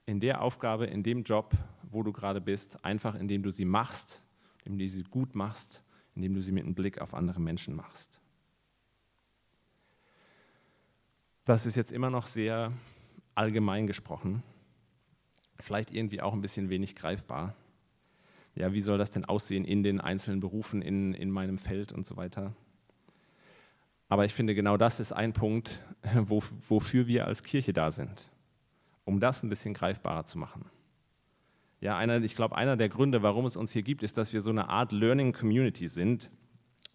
in 0.06 0.20
der 0.20 0.42
Aufgabe, 0.42 0.86
in 0.86 1.04
dem 1.04 1.24
Job, 1.24 1.54
wo 1.84 2.04
du 2.04 2.12
gerade 2.12 2.42
bist, 2.42 2.84
einfach 2.86 3.16
indem 3.16 3.44
du 3.44 3.52
sie 3.52 3.66
machst, 3.66 4.24
indem 4.64 4.80
du 4.80 4.88
sie 4.88 5.04
gut 5.04 5.36
machst, 5.36 5.84
indem 6.16 6.34
du 6.34 6.42
sie 6.42 6.52
mit 6.52 6.64
einem 6.64 6.76
Blick 6.76 7.00
auf 7.02 7.14
andere 7.14 7.40
Menschen 7.42 7.76
machst. 7.76 8.22
Das 11.44 11.66
ist 11.66 11.76
jetzt 11.76 11.92
immer 11.92 12.10
noch 12.10 12.26
sehr 12.26 12.72
allgemein 13.36 13.86
gesprochen, 13.86 14.44
vielleicht 15.60 15.92
irgendwie 15.92 16.22
auch 16.22 16.34
ein 16.34 16.42
bisschen 16.42 16.70
wenig 16.70 16.96
greifbar. 16.96 17.56
Ja, 18.56 18.74
wie 18.74 18.82
soll 18.82 18.98
das 18.98 19.12
denn 19.12 19.26
aussehen 19.26 19.66
in 19.66 19.84
den 19.84 20.00
einzelnen 20.00 20.40
Berufen, 20.40 20.82
in, 20.82 21.14
in 21.14 21.30
meinem 21.30 21.58
Feld 21.58 21.92
und 21.92 22.08
so 22.08 22.16
weiter? 22.16 22.56
Aber 24.08 24.26
ich 24.26 24.34
finde, 24.34 24.56
genau 24.56 24.78
das 24.78 25.00
ist 25.00 25.12
ein 25.12 25.34
Punkt, 25.34 25.82
wo, 26.16 26.44
wofür 26.68 27.08
wir 27.08 27.28
als 27.28 27.44
Kirche 27.44 27.74
da 27.74 27.92
sind, 27.92 28.32
um 29.04 29.20
das 29.20 29.44
ein 29.44 29.50
bisschen 29.50 29.74
greifbarer 29.74 30.26
zu 30.26 30.38
machen. 30.38 30.66
Ja, 31.82 31.98
einer, 31.98 32.22
ich 32.24 32.36
glaube, 32.36 32.56
einer 32.56 32.78
der 32.78 32.90
Gründe, 32.90 33.22
warum 33.22 33.46
es 33.46 33.58
uns 33.58 33.72
hier 33.72 33.84
gibt, 33.84 34.02
ist, 34.02 34.18
dass 34.18 34.34
wir 34.34 34.42
so 34.42 34.50
eine 34.50 34.70
Art 34.70 34.92
Learning 34.92 35.34
Community 35.34 35.88
sind, 35.88 36.30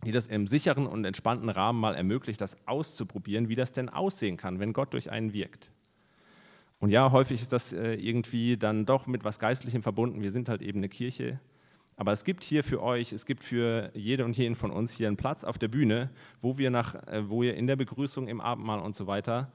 die 0.04 0.10
das 0.10 0.26
im 0.26 0.46
sicheren 0.46 0.86
und 0.86 1.04
entspannten 1.04 1.48
Rahmen 1.48 1.78
mal 1.78 1.94
ermöglicht, 1.94 2.40
das 2.40 2.56
auszuprobieren, 2.66 3.48
wie 3.48 3.54
das 3.54 3.72
denn 3.72 3.88
aussehen 3.88 4.36
kann, 4.36 4.58
wenn 4.58 4.72
Gott 4.72 4.92
durch 4.94 5.10
einen 5.10 5.32
wirkt. 5.32 5.70
Und 6.78 6.88
ja, 6.88 7.12
häufig 7.12 7.42
ist 7.42 7.52
das 7.52 7.74
äh, 7.74 7.94
irgendwie 7.94 8.56
dann 8.56 8.86
doch 8.86 9.06
mit 9.06 9.22
was 9.22 9.38
Geistlichem 9.38 9.82
verbunden. 9.82 10.22
Wir 10.22 10.30
sind 10.30 10.48
halt 10.48 10.62
eben 10.62 10.78
eine 10.78 10.88
Kirche. 10.88 11.38
Aber 11.96 12.12
es 12.12 12.24
gibt 12.24 12.44
hier 12.44 12.64
für 12.64 12.82
euch, 12.82 13.12
es 13.12 13.26
gibt 13.26 13.44
für 13.44 13.90
jede 13.94 14.24
und 14.24 14.36
jeden 14.36 14.54
von 14.54 14.70
uns 14.70 14.90
hier 14.90 15.06
einen 15.06 15.16
Platz 15.16 15.44
auf 15.44 15.58
der 15.58 15.68
Bühne, 15.68 16.10
wo, 16.40 16.56
wir 16.56 16.70
nach, 16.70 16.94
äh, 17.06 17.28
wo 17.28 17.42
ihr 17.42 17.54
in 17.54 17.66
der 17.66 17.76
Begrüßung, 17.76 18.28
im 18.28 18.40
Abendmahl 18.40 18.80
und 18.80 18.96
so 18.96 19.06
weiter 19.06 19.52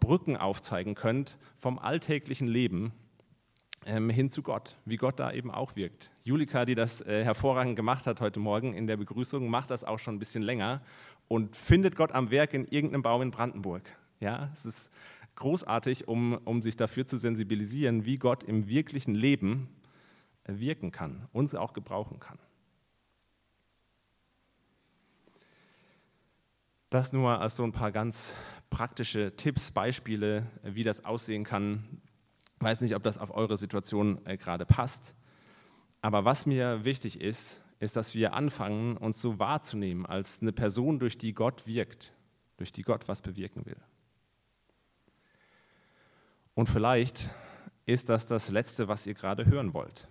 Brücken 0.00 0.36
aufzeigen 0.36 0.94
könnt 0.94 1.36
vom 1.58 1.78
alltäglichen 1.78 2.48
Leben 2.48 2.92
ähm, 3.86 4.10
hin 4.10 4.30
zu 4.30 4.42
Gott, 4.42 4.76
wie 4.84 4.96
Gott 4.96 5.18
da 5.18 5.32
eben 5.32 5.50
auch 5.50 5.76
wirkt. 5.76 6.10
Julika, 6.24 6.64
die 6.64 6.74
das 6.74 7.00
äh, 7.02 7.24
hervorragend 7.24 7.76
gemacht 7.76 8.06
hat 8.06 8.20
heute 8.20 8.40
Morgen 8.40 8.74
in 8.74 8.86
der 8.86 8.96
Begrüßung, 8.96 9.48
macht 9.48 9.70
das 9.70 9.84
auch 9.84 9.98
schon 9.98 10.16
ein 10.16 10.18
bisschen 10.18 10.42
länger 10.42 10.82
und 11.28 11.56
findet 11.56 11.96
Gott 11.96 12.12
am 12.12 12.30
Werk 12.30 12.52
in 12.52 12.66
irgendeinem 12.66 13.02
Baum 13.02 13.22
in 13.22 13.30
Brandenburg. 13.30 13.96
Ja, 14.18 14.50
es 14.52 14.66
ist 14.66 14.92
großartig, 15.36 16.08
um, 16.08 16.38
um 16.44 16.60
sich 16.60 16.76
dafür 16.76 17.06
zu 17.06 17.16
sensibilisieren, 17.16 18.04
wie 18.04 18.18
Gott 18.18 18.44
im 18.44 18.68
wirklichen 18.68 19.14
Leben 19.14 19.68
wirken 20.46 20.90
kann, 20.90 21.28
uns 21.32 21.54
auch 21.54 21.72
gebrauchen 21.72 22.18
kann. 22.18 22.38
Das 26.90 27.12
nur 27.12 27.40
als 27.40 27.56
so 27.56 27.62
ein 27.62 27.72
paar 27.72 27.92
ganz 27.92 28.34
praktische 28.68 29.36
Tipps, 29.36 29.70
Beispiele, 29.70 30.46
wie 30.62 30.82
das 30.82 31.04
aussehen 31.04 31.44
kann. 31.44 32.00
Ich 32.56 32.64
weiß 32.64 32.80
nicht, 32.80 32.96
ob 32.96 33.02
das 33.02 33.18
auf 33.18 33.32
eure 33.32 33.56
Situation 33.56 34.24
äh, 34.26 34.36
gerade 34.36 34.66
passt. 34.66 35.14
Aber 36.02 36.24
was 36.24 36.46
mir 36.46 36.84
wichtig 36.84 37.20
ist, 37.20 37.62
ist, 37.78 37.96
dass 37.96 38.14
wir 38.14 38.34
anfangen, 38.34 38.96
uns 38.96 39.20
so 39.20 39.38
wahrzunehmen 39.38 40.04
als 40.04 40.42
eine 40.42 40.52
Person, 40.52 40.98
durch 40.98 41.16
die 41.16 41.32
Gott 41.32 41.66
wirkt, 41.66 42.12
durch 42.56 42.72
die 42.72 42.82
Gott 42.82 43.08
was 43.08 43.22
bewirken 43.22 43.64
will. 43.66 43.76
Und 46.54 46.68
vielleicht 46.68 47.30
ist 47.86 48.08
das 48.08 48.26
das 48.26 48.50
Letzte, 48.50 48.88
was 48.88 49.06
ihr 49.06 49.14
gerade 49.14 49.46
hören 49.46 49.72
wollt. 49.72 50.08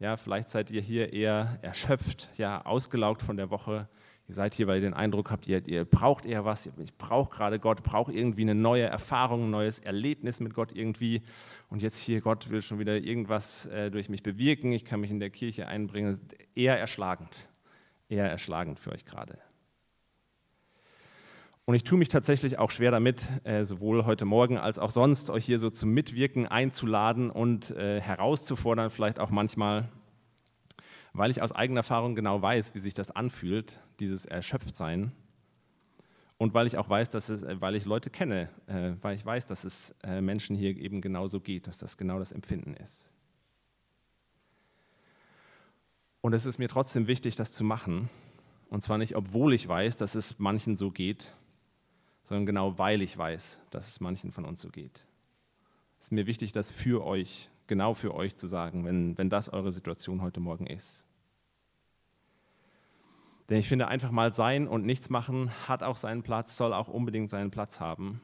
Ja, 0.00 0.16
vielleicht 0.16 0.48
seid 0.48 0.70
ihr 0.70 0.80
hier 0.80 1.12
eher 1.12 1.58
erschöpft, 1.60 2.30
ja, 2.38 2.64
ausgelaugt 2.64 3.20
von 3.20 3.36
der 3.36 3.50
Woche. 3.50 3.86
Ihr 4.26 4.34
seid 4.34 4.54
hier, 4.54 4.66
weil 4.66 4.76
ihr 4.76 4.88
den 4.88 4.94
Eindruck 4.94 5.30
habt, 5.30 5.46
ihr, 5.46 5.66
ihr 5.68 5.84
braucht 5.84 6.24
eher 6.24 6.46
was. 6.46 6.70
Ich 6.78 6.96
brauche 6.96 7.28
gerade 7.28 7.58
Gott, 7.58 7.82
brauche 7.82 8.10
irgendwie 8.10 8.42
eine 8.42 8.54
neue 8.54 8.84
Erfahrung, 8.84 9.44
ein 9.44 9.50
neues 9.50 9.78
Erlebnis 9.78 10.40
mit 10.40 10.54
Gott 10.54 10.72
irgendwie. 10.72 11.20
Und 11.68 11.82
jetzt 11.82 11.98
hier, 11.98 12.22
Gott 12.22 12.48
will 12.48 12.62
schon 12.62 12.78
wieder 12.78 12.96
irgendwas 12.96 13.66
äh, 13.66 13.90
durch 13.90 14.08
mich 14.08 14.22
bewirken. 14.22 14.72
Ich 14.72 14.86
kann 14.86 15.00
mich 15.00 15.10
in 15.10 15.20
der 15.20 15.28
Kirche 15.28 15.68
einbringen. 15.68 16.18
Eher 16.54 16.78
erschlagend, 16.78 17.46
eher 18.08 18.30
erschlagend 18.30 18.78
für 18.78 18.92
euch 18.92 19.04
gerade. 19.04 19.36
Und 21.70 21.76
ich 21.76 21.84
tue 21.84 21.98
mich 21.98 22.08
tatsächlich 22.08 22.58
auch 22.58 22.72
schwer 22.72 22.90
damit, 22.90 23.28
äh, 23.44 23.64
sowohl 23.64 24.04
heute 24.04 24.24
Morgen 24.24 24.58
als 24.58 24.80
auch 24.80 24.90
sonst, 24.90 25.30
euch 25.30 25.44
hier 25.46 25.60
so 25.60 25.70
zum 25.70 25.90
Mitwirken 25.92 26.48
einzuladen 26.48 27.30
und 27.30 27.70
äh, 27.70 28.00
herauszufordern, 28.00 28.90
vielleicht 28.90 29.20
auch 29.20 29.30
manchmal, 29.30 29.88
weil 31.12 31.30
ich 31.30 31.42
aus 31.42 31.52
eigener 31.52 31.78
Erfahrung 31.78 32.16
genau 32.16 32.42
weiß, 32.42 32.74
wie 32.74 32.80
sich 32.80 32.94
das 32.94 33.12
anfühlt, 33.12 33.78
dieses 34.00 34.26
Erschöpftsein. 34.26 35.12
Und 36.38 36.54
weil 36.54 36.66
ich 36.66 36.76
auch 36.76 36.88
weiß, 36.88 37.08
dass 37.10 37.28
es, 37.28 37.44
äh, 37.44 37.60
weil 37.60 37.76
ich 37.76 37.84
Leute 37.84 38.10
kenne, 38.10 38.48
weil 39.00 39.14
ich 39.14 39.24
weiß, 39.24 39.46
dass 39.46 39.62
es 39.62 39.94
Menschen 40.20 40.56
hier 40.56 40.76
eben 40.76 41.00
genauso 41.00 41.38
geht, 41.38 41.68
dass 41.68 41.78
das 41.78 41.96
genau 41.96 42.18
das 42.18 42.32
Empfinden 42.32 42.74
ist. 42.74 43.12
Und 46.20 46.32
es 46.32 46.46
ist 46.46 46.58
mir 46.58 46.68
trotzdem 46.68 47.06
wichtig, 47.06 47.36
das 47.36 47.52
zu 47.52 47.62
machen. 47.62 48.10
Und 48.70 48.82
zwar 48.82 48.98
nicht, 48.98 49.14
obwohl 49.14 49.54
ich 49.54 49.68
weiß, 49.68 49.96
dass 49.98 50.16
es 50.16 50.40
manchen 50.40 50.74
so 50.74 50.90
geht, 50.90 51.36
sondern 52.30 52.46
genau 52.46 52.78
weil 52.78 53.02
ich 53.02 53.18
weiß, 53.18 53.60
dass 53.70 53.88
es 53.88 53.98
manchen 53.98 54.30
von 54.30 54.44
uns 54.44 54.60
so 54.60 54.68
geht. 54.68 55.04
Es 55.98 56.06
ist 56.06 56.12
mir 56.12 56.28
wichtig, 56.28 56.52
das 56.52 56.70
für 56.70 57.04
euch, 57.04 57.50
genau 57.66 57.92
für 57.92 58.14
euch 58.14 58.36
zu 58.36 58.46
sagen, 58.46 58.84
wenn, 58.84 59.18
wenn 59.18 59.28
das 59.28 59.48
eure 59.48 59.72
Situation 59.72 60.22
heute 60.22 60.38
Morgen 60.38 60.68
ist. 60.68 61.04
Denn 63.48 63.58
ich 63.58 63.66
finde, 63.66 63.88
einfach 63.88 64.12
mal 64.12 64.32
sein 64.32 64.68
und 64.68 64.86
nichts 64.86 65.10
machen 65.10 65.50
hat 65.66 65.82
auch 65.82 65.96
seinen 65.96 66.22
Platz, 66.22 66.56
soll 66.56 66.72
auch 66.72 66.86
unbedingt 66.86 67.30
seinen 67.30 67.50
Platz 67.50 67.80
haben. 67.80 68.20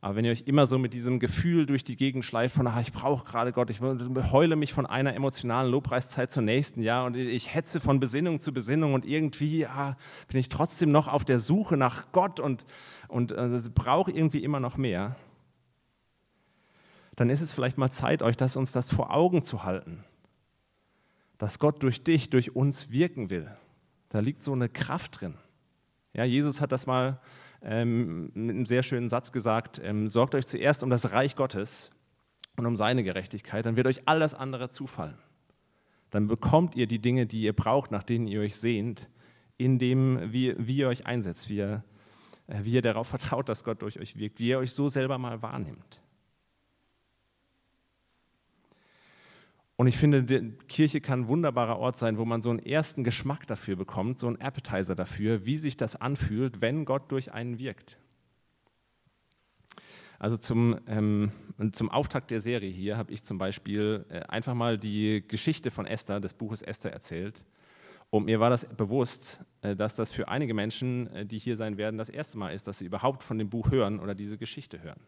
Aber 0.00 0.14
wenn 0.14 0.24
ihr 0.24 0.30
euch 0.30 0.44
immer 0.46 0.66
so 0.66 0.78
mit 0.78 0.94
diesem 0.94 1.18
Gefühl 1.18 1.66
durch 1.66 1.82
die 1.82 1.96
Gegend 1.96 2.24
schleift, 2.24 2.54
von, 2.54 2.66
ach, 2.68 2.80
ich 2.80 2.92
brauche 2.92 3.24
gerade 3.24 3.52
Gott, 3.52 3.68
ich 3.68 3.80
heule 3.80 4.54
mich 4.54 4.72
von 4.72 4.86
einer 4.86 5.14
emotionalen 5.14 5.70
Lobpreiszeit 5.72 6.30
zur 6.30 6.42
nächsten, 6.42 6.82
ja, 6.82 7.04
und 7.04 7.16
ich 7.16 7.52
hetze 7.52 7.80
von 7.80 7.98
Besinnung 7.98 8.38
zu 8.38 8.52
Besinnung 8.52 8.94
und 8.94 9.04
irgendwie 9.04 9.60
ja, 9.60 9.96
bin 10.28 10.38
ich 10.38 10.48
trotzdem 10.48 10.92
noch 10.92 11.08
auf 11.08 11.24
der 11.24 11.40
Suche 11.40 11.76
nach 11.76 12.12
Gott 12.12 12.38
und, 12.38 12.64
und 13.08 13.32
äh, 13.32 13.58
brauche 13.74 14.12
irgendwie 14.12 14.44
immer 14.44 14.60
noch 14.60 14.76
mehr, 14.76 15.16
dann 17.16 17.30
ist 17.30 17.40
es 17.40 17.52
vielleicht 17.52 17.78
mal 17.78 17.90
Zeit, 17.90 18.22
euch 18.22 18.36
das, 18.36 18.54
uns 18.54 18.70
das 18.70 18.92
vor 18.92 19.12
Augen 19.12 19.42
zu 19.42 19.64
halten, 19.64 20.04
dass 21.38 21.58
Gott 21.58 21.82
durch 21.82 22.04
dich, 22.04 22.30
durch 22.30 22.54
uns 22.54 22.92
wirken 22.92 23.30
will. 23.30 23.50
Da 24.10 24.20
liegt 24.20 24.44
so 24.44 24.52
eine 24.52 24.68
Kraft 24.68 25.20
drin. 25.20 25.34
Ja, 26.12 26.22
Jesus 26.22 26.60
hat 26.60 26.70
das 26.70 26.86
mal 26.86 27.20
ähm, 27.62 28.30
mit 28.34 28.56
einem 28.56 28.66
sehr 28.66 28.82
schönen 28.82 29.08
Satz 29.08 29.32
gesagt, 29.32 29.80
ähm, 29.82 30.08
sorgt 30.08 30.34
euch 30.34 30.46
zuerst 30.46 30.82
um 30.82 30.90
das 30.90 31.12
Reich 31.12 31.36
Gottes 31.36 31.90
und 32.56 32.66
um 32.66 32.76
seine 32.76 33.02
Gerechtigkeit, 33.02 33.66
dann 33.66 33.76
wird 33.76 33.86
euch 33.86 34.02
alles 34.06 34.34
andere 34.34 34.70
zufallen. 34.70 35.18
Dann 36.10 36.26
bekommt 36.26 36.74
ihr 36.76 36.86
die 36.86 37.00
Dinge, 37.00 37.26
die 37.26 37.42
ihr 37.42 37.52
braucht, 37.52 37.90
nach 37.90 38.02
denen 38.02 38.26
ihr 38.26 38.40
euch 38.40 38.56
sehnt, 38.56 39.08
in 39.56 39.78
dem, 39.78 40.32
wie, 40.32 40.54
wie 40.58 40.78
ihr 40.78 40.88
euch 40.88 41.06
einsetzt, 41.06 41.48
wie 41.48 41.56
ihr, 41.56 41.84
äh, 42.46 42.60
wie 42.62 42.72
ihr 42.72 42.82
darauf 42.82 43.08
vertraut, 43.08 43.48
dass 43.48 43.64
Gott 43.64 43.82
durch 43.82 43.98
euch 43.98 44.16
wirkt, 44.16 44.38
wie 44.38 44.48
ihr 44.48 44.58
euch 44.58 44.72
so 44.72 44.88
selber 44.88 45.18
mal 45.18 45.42
wahrnimmt. 45.42 46.00
Und 49.80 49.86
ich 49.86 49.96
finde, 49.96 50.24
die 50.24 50.50
Kirche 50.66 51.00
kann 51.00 51.20
ein 51.20 51.28
wunderbarer 51.28 51.78
Ort 51.78 51.98
sein, 51.98 52.18
wo 52.18 52.24
man 52.24 52.42
so 52.42 52.50
einen 52.50 52.58
ersten 52.58 53.04
Geschmack 53.04 53.46
dafür 53.46 53.76
bekommt, 53.76 54.18
so 54.18 54.26
einen 54.26 54.40
Appetizer 54.40 54.96
dafür, 54.96 55.46
wie 55.46 55.56
sich 55.56 55.76
das 55.76 55.94
anfühlt, 55.94 56.60
wenn 56.60 56.84
Gott 56.84 57.12
durch 57.12 57.32
einen 57.32 57.60
wirkt. 57.60 57.96
Also 60.18 60.36
zum, 60.36 60.80
ähm, 60.88 61.30
zum 61.70 61.92
Auftakt 61.92 62.32
der 62.32 62.40
Serie 62.40 62.68
hier 62.68 62.96
habe 62.96 63.12
ich 63.12 63.22
zum 63.22 63.38
Beispiel 63.38 64.04
äh, 64.08 64.22
einfach 64.22 64.54
mal 64.54 64.78
die 64.78 65.22
Geschichte 65.28 65.70
von 65.70 65.86
Esther, 65.86 66.18
des 66.18 66.34
Buches 66.34 66.60
Esther, 66.60 66.92
erzählt. 66.92 67.44
Und 68.10 68.24
mir 68.24 68.40
war 68.40 68.50
das 68.50 68.64
bewusst, 68.64 69.44
äh, 69.62 69.76
dass 69.76 69.94
das 69.94 70.10
für 70.10 70.26
einige 70.26 70.54
Menschen, 70.54 71.06
äh, 71.14 71.24
die 71.24 71.38
hier 71.38 71.54
sein 71.54 71.76
werden, 71.76 71.98
das 71.98 72.08
erste 72.08 72.36
Mal 72.36 72.52
ist, 72.52 72.66
dass 72.66 72.80
sie 72.80 72.86
überhaupt 72.86 73.22
von 73.22 73.38
dem 73.38 73.48
Buch 73.48 73.70
hören 73.70 74.00
oder 74.00 74.16
diese 74.16 74.38
Geschichte 74.38 74.82
hören. 74.82 74.98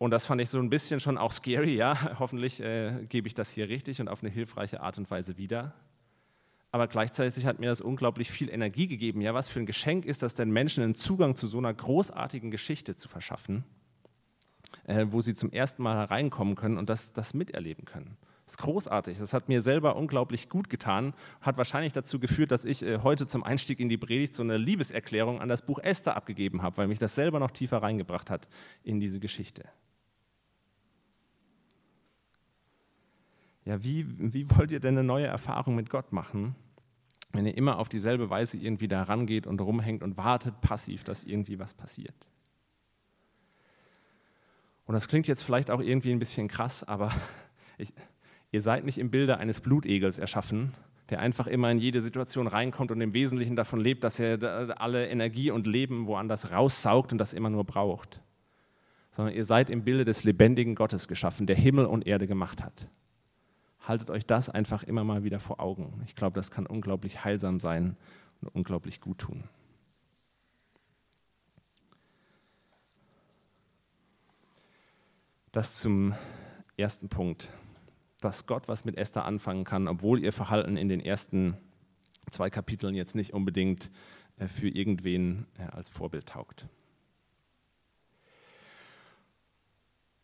Und 0.00 0.12
das 0.12 0.24
fand 0.24 0.40
ich 0.40 0.48
so 0.48 0.58
ein 0.58 0.70
bisschen 0.70 0.98
schon 0.98 1.18
auch 1.18 1.30
scary, 1.30 1.76
ja. 1.76 2.16
Hoffentlich 2.18 2.58
äh, 2.60 3.04
gebe 3.06 3.28
ich 3.28 3.34
das 3.34 3.50
hier 3.50 3.68
richtig 3.68 4.00
und 4.00 4.08
auf 4.08 4.22
eine 4.22 4.30
hilfreiche 4.30 4.80
Art 4.80 4.96
und 4.96 5.10
Weise 5.10 5.36
wieder. 5.36 5.74
Aber 6.72 6.88
gleichzeitig 6.88 7.44
hat 7.44 7.58
mir 7.58 7.68
das 7.68 7.82
unglaublich 7.82 8.30
viel 8.30 8.48
Energie 8.48 8.86
gegeben. 8.86 9.20
Ja, 9.20 9.34
was 9.34 9.48
für 9.48 9.60
ein 9.60 9.66
Geschenk 9.66 10.06
ist 10.06 10.22
das 10.22 10.34
denn, 10.34 10.52
Menschen 10.52 10.82
einen 10.82 10.94
Zugang 10.94 11.36
zu 11.36 11.46
so 11.46 11.58
einer 11.58 11.74
großartigen 11.74 12.50
Geschichte 12.50 12.96
zu 12.96 13.08
verschaffen, 13.08 13.62
äh, 14.84 15.04
wo 15.10 15.20
sie 15.20 15.34
zum 15.34 15.52
ersten 15.52 15.82
Mal 15.82 15.98
hereinkommen 15.98 16.54
können 16.54 16.78
und 16.78 16.88
das, 16.88 17.12
das 17.12 17.34
miterleben 17.34 17.84
können. 17.84 18.16
Das 18.46 18.54
ist 18.54 18.58
großartig. 18.62 19.18
Das 19.18 19.34
hat 19.34 19.50
mir 19.50 19.60
selber 19.60 19.96
unglaublich 19.96 20.48
gut 20.48 20.70
getan, 20.70 21.12
hat 21.42 21.58
wahrscheinlich 21.58 21.92
dazu 21.92 22.18
geführt, 22.18 22.52
dass 22.52 22.64
ich 22.64 22.82
äh, 22.82 23.00
heute 23.02 23.26
zum 23.26 23.44
Einstieg 23.44 23.78
in 23.78 23.90
die 23.90 23.98
Predigt 23.98 24.32
so 24.32 24.42
eine 24.42 24.56
Liebeserklärung 24.56 25.42
an 25.42 25.50
das 25.50 25.60
Buch 25.60 25.78
Esther 25.78 26.16
abgegeben 26.16 26.62
habe, 26.62 26.78
weil 26.78 26.88
mich 26.88 26.98
das 26.98 27.14
selber 27.14 27.38
noch 27.38 27.50
tiefer 27.50 27.82
reingebracht 27.82 28.30
hat 28.30 28.48
in 28.82 28.98
diese 28.98 29.20
Geschichte. 29.20 29.68
Ja, 33.64 33.82
wie, 33.84 34.06
wie 34.32 34.50
wollt 34.50 34.72
ihr 34.72 34.80
denn 34.80 34.96
eine 34.96 35.06
neue 35.06 35.26
Erfahrung 35.26 35.74
mit 35.74 35.90
Gott 35.90 36.12
machen, 36.12 36.54
wenn 37.32 37.46
ihr 37.46 37.56
immer 37.56 37.78
auf 37.78 37.88
dieselbe 37.88 38.30
Weise 38.30 38.58
irgendwie 38.58 38.88
da 38.88 39.02
rangeht 39.02 39.46
und 39.46 39.60
rumhängt 39.60 40.02
und 40.02 40.16
wartet 40.16 40.60
passiv, 40.60 41.04
dass 41.04 41.24
irgendwie 41.24 41.58
was 41.58 41.74
passiert? 41.74 42.30
Und 44.86 44.94
das 44.94 45.06
klingt 45.06 45.28
jetzt 45.28 45.42
vielleicht 45.42 45.70
auch 45.70 45.80
irgendwie 45.80 46.10
ein 46.10 46.18
bisschen 46.18 46.48
krass, 46.48 46.82
aber 46.82 47.12
ich, 47.78 47.92
Ihr 48.52 48.62
seid 48.62 48.84
nicht 48.84 48.98
im 48.98 49.10
Bilde 49.10 49.38
eines 49.38 49.60
Blutegels 49.60 50.18
erschaffen, 50.18 50.72
der 51.08 51.20
einfach 51.20 51.46
immer 51.46 51.70
in 51.70 51.78
jede 51.78 52.02
Situation 52.02 52.46
reinkommt 52.46 52.90
und 52.90 53.00
im 53.00 53.12
Wesentlichen 53.12 53.56
davon 53.56 53.80
lebt, 53.80 54.02
dass 54.02 54.18
er 54.18 54.80
alle 54.80 55.08
Energie 55.08 55.50
und 55.50 55.66
Leben 55.66 56.06
woanders 56.06 56.50
raussaugt 56.50 57.12
und 57.12 57.18
das 57.18 57.32
immer 57.32 57.50
nur 57.50 57.64
braucht. 57.64 58.20
Sondern 59.12 59.34
ihr 59.34 59.44
seid 59.44 59.70
im 59.70 59.84
Bilde 59.84 60.04
des 60.04 60.24
lebendigen 60.24 60.74
Gottes 60.74 61.06
geschaffen, 61.06 61.46
der 61.46 61.56
Himmel 61.56 61.86
und 61.86 62.06
Erde 62.06 62.26
gemacht 62.26 62.62
hat. 62.64 62.88
Haltet 63.90 64.08
euch 64.08 64.24
das 64.24 64.48
einfach 64.48 64.84
immer 64.84 65.02
mal 65.02 65.24
wieder 65.24 65.40
vor 65.40 65.58
Augen. 65.58 66.00
Ich 66.06 66.14
glaube, 66.14 66.34
das 66.34 66.52
kann 66.52 66.64
unglaublich 66.64 67.24
heilsam 67.24 67.58
sein 67.58 67.96
und 68.40 68.48
unglaublich 68.54 69.00
gut 69.00 69.18
tun. 69.18 69.42
Das 75.50 75.80
zum 75.80 76.14
ersten 76.76 77.08
Punkt 77.08 77.50
dass 78.20 78.46
Gott 78.46 78.68
was 78.68 78.84
mit 78.84 78.96
Esther 78.96 79.24
anfangen 79.24 79.64
kann, 79.64 79.88
obwohl 79.88 80.22
ihr 80.22 80.32
Verhalten 80.32 80.76
in 80.76 80.88
den 80.88 81.00
ersten 81.00 81.56
zwei 82.30 82.50
Kapiteln 82.50 82.94
jetzt 82.94 83.14
nicht 83.14 83.32
unbedingt 83.32 83.90
äh, 84.38 84.46
für 84.46 84.68
irgendwen 84.68 85.46
äh, 85.58 85.64
als 85.72 85.88
Vorbild 85.88 86.26
taugt. 86.26 86.66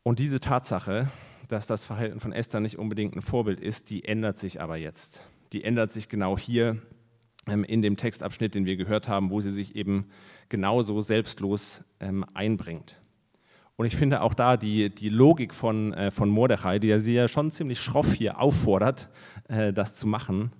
Und 0.03 0.19
diese 0.21 0.39
Tatsache, 0.39 1.11
dass 1.49 1.67
das 1.67 1.85
Verhalten 1.85 2.21
von 2.21 2.33
Esther 2.33 2.61
nicht 2.61 2.79
unbedingt 2.79 3.17
ein 3.17 3.23
Vorbild 3.23 3.61
ist, 3.61 3.91
die 3.91 4.05
ändert 4.05 4.39
sich 4.39 4.61
aber 4.61 4.77
jetzt. 4.77 5.27
Die 5.53 5.65
ändert 5.65 5.93
sich 5.93 6.09
genau 6.09 6.39
hier 6.39 6.79
ähm, 7.47 7.65
in 7.65 7.83
dem 7.83 7.97
Textabschnitt, 7.97 8.55
den 8.55 8.67
wir 8.67 8.77
gehört 8.77 9.09
haben, 9.09 9.31
wo 9.31 9.41
sie 9.41 9.53
sich 9.53 9.77
eben 9.77 10.07
genauso 10.49 11.01
selbstlos 11.01 11.85
ähm, 12.01 12.25
einbringt. 12.35 12.97
Und 13.77 13.85
ich 13.87 13.97
finde 13.97 14.23
auch 14.23 14.35
da 14.35 14.57
die, 14.57 14.93
die 14.95 15.11
Logik 15.11 15.55
von, 15.55 15.93
äh, 15.93 16.11
von 16.11 16.31
Mordechai, 16.31 16.79
die 16.79 16.89
ja 16.89 16.99
sie 16.99 17.15
ja 17.15 17.29
schon 17.29 17.51
ziemlich 17.51 17.81
schroff 17.81 18.15
hier 18.15 18.41
auffordert, 18.41 19.11
äh, 19.49 19.73
das 19.73 19.95
zu 19.97 20.07
machen, 20.07 20.51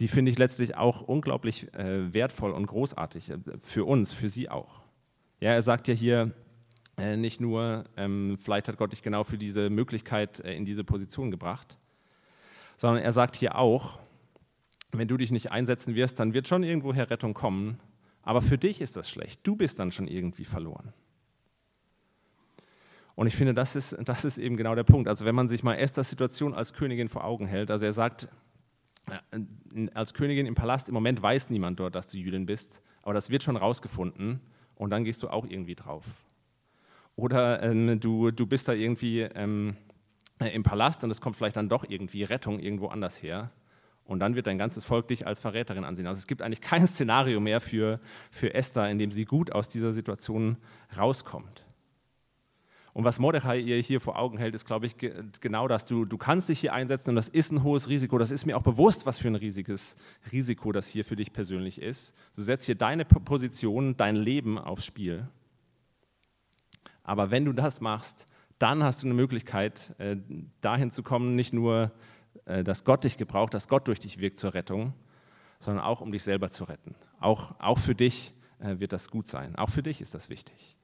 die 0.00 0.08
finde 0.08 0.32
ich 0.32 0.38
letztlich 0.38 0.76
auch 0.76 1.02
unglaublich 1.02 1.72
äh, 1.74 2.12
wertvoll 2.12 2.50
und 2.50 2.66
großartig 2.66 3.32
für 3.62 3.84
uns, 3.84 4.12
für 4.12 4.28
sie 4.28 4.50
auch. 4.50 4.82
Ja, 5.40 5.50
er 5.52 5.62
sagt 5.62 5.86
ja 5.86 5.94
hier 5.94 6.32
äh, 6.96 7.16
nicht 7.16 7.40
nur, 7.40 7.84
ähm, 7.96 8.36
vielleicht 8.38 8.68
hat 8.68 8.76
Gott 8.76 8.92
dich 8.92 9.02
genau 9.02 9.24
für 9.24 9.38
diese 9.38 9.70
Möglichkeit 9.70 10.40
äh, 10.40 10.54
in 10.54 10.64
diese 10.64 10.84
Position 10.84 11.30
gebracht, 11.30 11.78
sondern 12.76 13.02
er 13.02 13.12
sagt 13.12 13.36
hier 13.36 13.56
auch, 13.56 13.98
wenn 14.92 15.08
du 15.08 15.16
dich 15.16 15.32
nicht 15.32 15.50
einsetzen 15.50 15.94
wirst, 15.94 16.20
dann 16.20 16.34
wird 16.34 16.46
schon 16.46 16.62
irgendwoher 16.62 17.10
Rettung 17.10 17.34
kommen, 17.34 17.80
aber 18.22 18.42
für 18.42 18.58
dich 18.58 18.80
ist 18.80 18.96
das 18.96 19.10
schlecht. 19.10 19.40
Du 19.42 19.56
bist 19.56 19.78
dann 19.78 19.90
schon 19.90 20.06
irgendwie 20.06 20.44
verloren. 20.44 20.92
Und 23.16 23.26
ich 23.26 23.36
finde, 23.36 23.54
das 23.54 23.76
ist, 23.76 23.96
das 24.04 24.24
ist 24.24 24.38
eben 24.38 24.56
genau 24.56 24.74
der 24.74 24.82
Punkt. 24.82 25.08
Also 25.08 25.24
wenn 25.24 25.34
man 25.34 25.48
sich 25.48 25.62
mal 25.62 25.74
Esthers 25.74 26.10
Situation 26.10 26.54
als 26.54 26.72
Königin 26.72 27.08
vor 27.08 27.24
Augen 27.24 27.46
hält, 27.46 27.70
also 27.70 27.84
er 27.86 27.92
sagt, 27.92 28.28
äh, 29.08 29.88
als 29.94 30.14
Königin 30.14 30.46
im 30.46 30.54
Palast, 30.54 30.88
im 30.88 30.94
Moment 30.94 31.22
weiß 31.22 31.50
niemand 31.50 31.78
dort, 31.78 31.94
dass 31.94 32.06
du 32.06 32.18
Jüdin 32.18 32.46
bist, 32.46 32.82
aber 33.02 33.14
das 33.14 33.30
wird 33.30 33.42
schon 33.42 33.56
rausgefunden 33.56 34.40
und 34.74 34.90
dann 34.90 35.04
gehst 35.04 35.22
du 35.22 35.28
auch 35.28 35.46
irgendwie 35.46 35.74
drauf. 35.74 36.24
Oder 37.16 37.62
äh, 37.62 37.96
du, 37.96 38.30
du 38.30 38.46
bist 38.46 38.68
da 38.68 38.72
irgendwie 38.72 39.20
ähm, 39.20 39.76
im 40.40 40.62
Palast 40.62 41.04
und 41.04 41.10
es 41.10 41.20
kommt 41.20 41.36
vielleicht 41.36 41.56
dann 41.56 41.68
doch 41.68 41.84
irgendwie 41.88 42.24
Rettung 42.24 42.58
irgendwo 42.58 42.88
anders 42.88 43.22
her. 43.22 43.50
Und 44.04 44.20
dann 44.20 44.34
wird 44.34 44.46
dein 44.46 44.58
ganzes 44.58 44.84
Volk 44.84 45.08
dich 45.08 45.26
als 45.26 45.40
Verräterin 45.40 45.84
ansehen. 45.84 46.06
Also 46.06 46.18
es 46.18 46.26
gibt 46.26 46.42
eigentlich 46.42 46.60
kein 46.60 46.86
Szenario 46.86 47.40
mehr 47.40 47.60
für, 47.60 48.00
für 48.30 48.52
Esther, 48.54 48.90
in 48.90 48.98
dem 48.98 49.10
sie 49.10 49.24
gut 49.24 49.52
aus 49.52 49.68
dieser 49.68 49.92
Situation 49.92 50.58
rauskommt. 50.96 51.64
Und 52.92 53.02
was 53.02 53.18
Mordechai 53.18 53.58
ihr 53.58 53.78
hier 53.78 54.00
vor 54.00 54.16
Augen 54.16 54.38
hält, 54.38 54.54
ist, 54.54 54.66
glaube 54.66 54.86
ich, 54.86 54.96
genau 55.40 55.66
das. 55.66 55.84
Du, 55.84 56.04
du 56.04 56.16
kannst 56.16 56.48
dich 56.48 56.60
hier 56.60 56.72
einsetzen 56.72 57.10
und 57.10 57.16
das 57.16 57.28
ist 57.28 57.50
ein 57.50 57.64
hohes 57.64 57.88
Risiko. 57.88 58.18
Das 58.18 58.30
ist 58.30 58.46
mir 58.46 58.56
auch 58.56 58.62
bewusst, 58.62 59.04
was 59.04 59.18
für 59.18 59.26
ein 59.26 59.34
riesiges 59.34 59.96
Risiko 60.30 60.70
das 60.70 60.86
hier 60.86 61.04
für 61.04 61.16
dich 61.16 61.32
persönlich 61.32 61.82
ist. 61.82 62.14
Du 62.36 62.42
setzt 62.42 62.66
hier 62.66 62.76
deine 62.76 63.04
Position, 63.04 63.96
dein 63.96 64.14
Leben 64.14 64.58
aufs 64.58 64.84
Spiel. 64.84 65.26
Aber 67.04 67.30
wenn 67.30 67.44
du 67.44 67.52
das 67.52 67.80
machst, 67.80 68.26
dann 68.58 68.82
hast 68.82 69.02
du 69.02 69.06
eine 69.06 69.14
Möglichkeit, 69.14 69.94
äh, 69.98 70.16
dahin 70.60 70.90
zu 70.90 71.02
kommen, 71.02 71.36
nicht 71.36 71.52
nur, 71.52 71.92
äh, 72.46 72.64
dass 72.64 72.84
Gott 72.84 73.04
dich 73.04 73.16
gebraucht, 73.16 73.54
dass 73.54 73.68
Gott 73.68 73.86
durch 73.86 74.00
dich 74.00 74.18
wirkt 74.18 74.38
zur 74.38 74.54
Rettung, 74.54 74.94
sondern 75.58 75.84
auch 75.84 76.00
um 76.00 76.10
dich 76.10 76.22
selber 76.24 76.50
zu 76.50 76.64
retten. 76.64 76.94
Auch, 77.20 77.54
auch 77.60 77.78
für 77.78 77.94
dich 77.94 78.34
äh, 78.58 78.78
wird 78.78 78.92
das 78.92 79.10
gut 79.10 79.28
sein. 79.28 79.54
Auch 79.56 79.68
für 79.68 79.82
dich 79.82 80.00
ist 80.00 80.14
das 80.14 80.30
wichtig. 80.30 80.76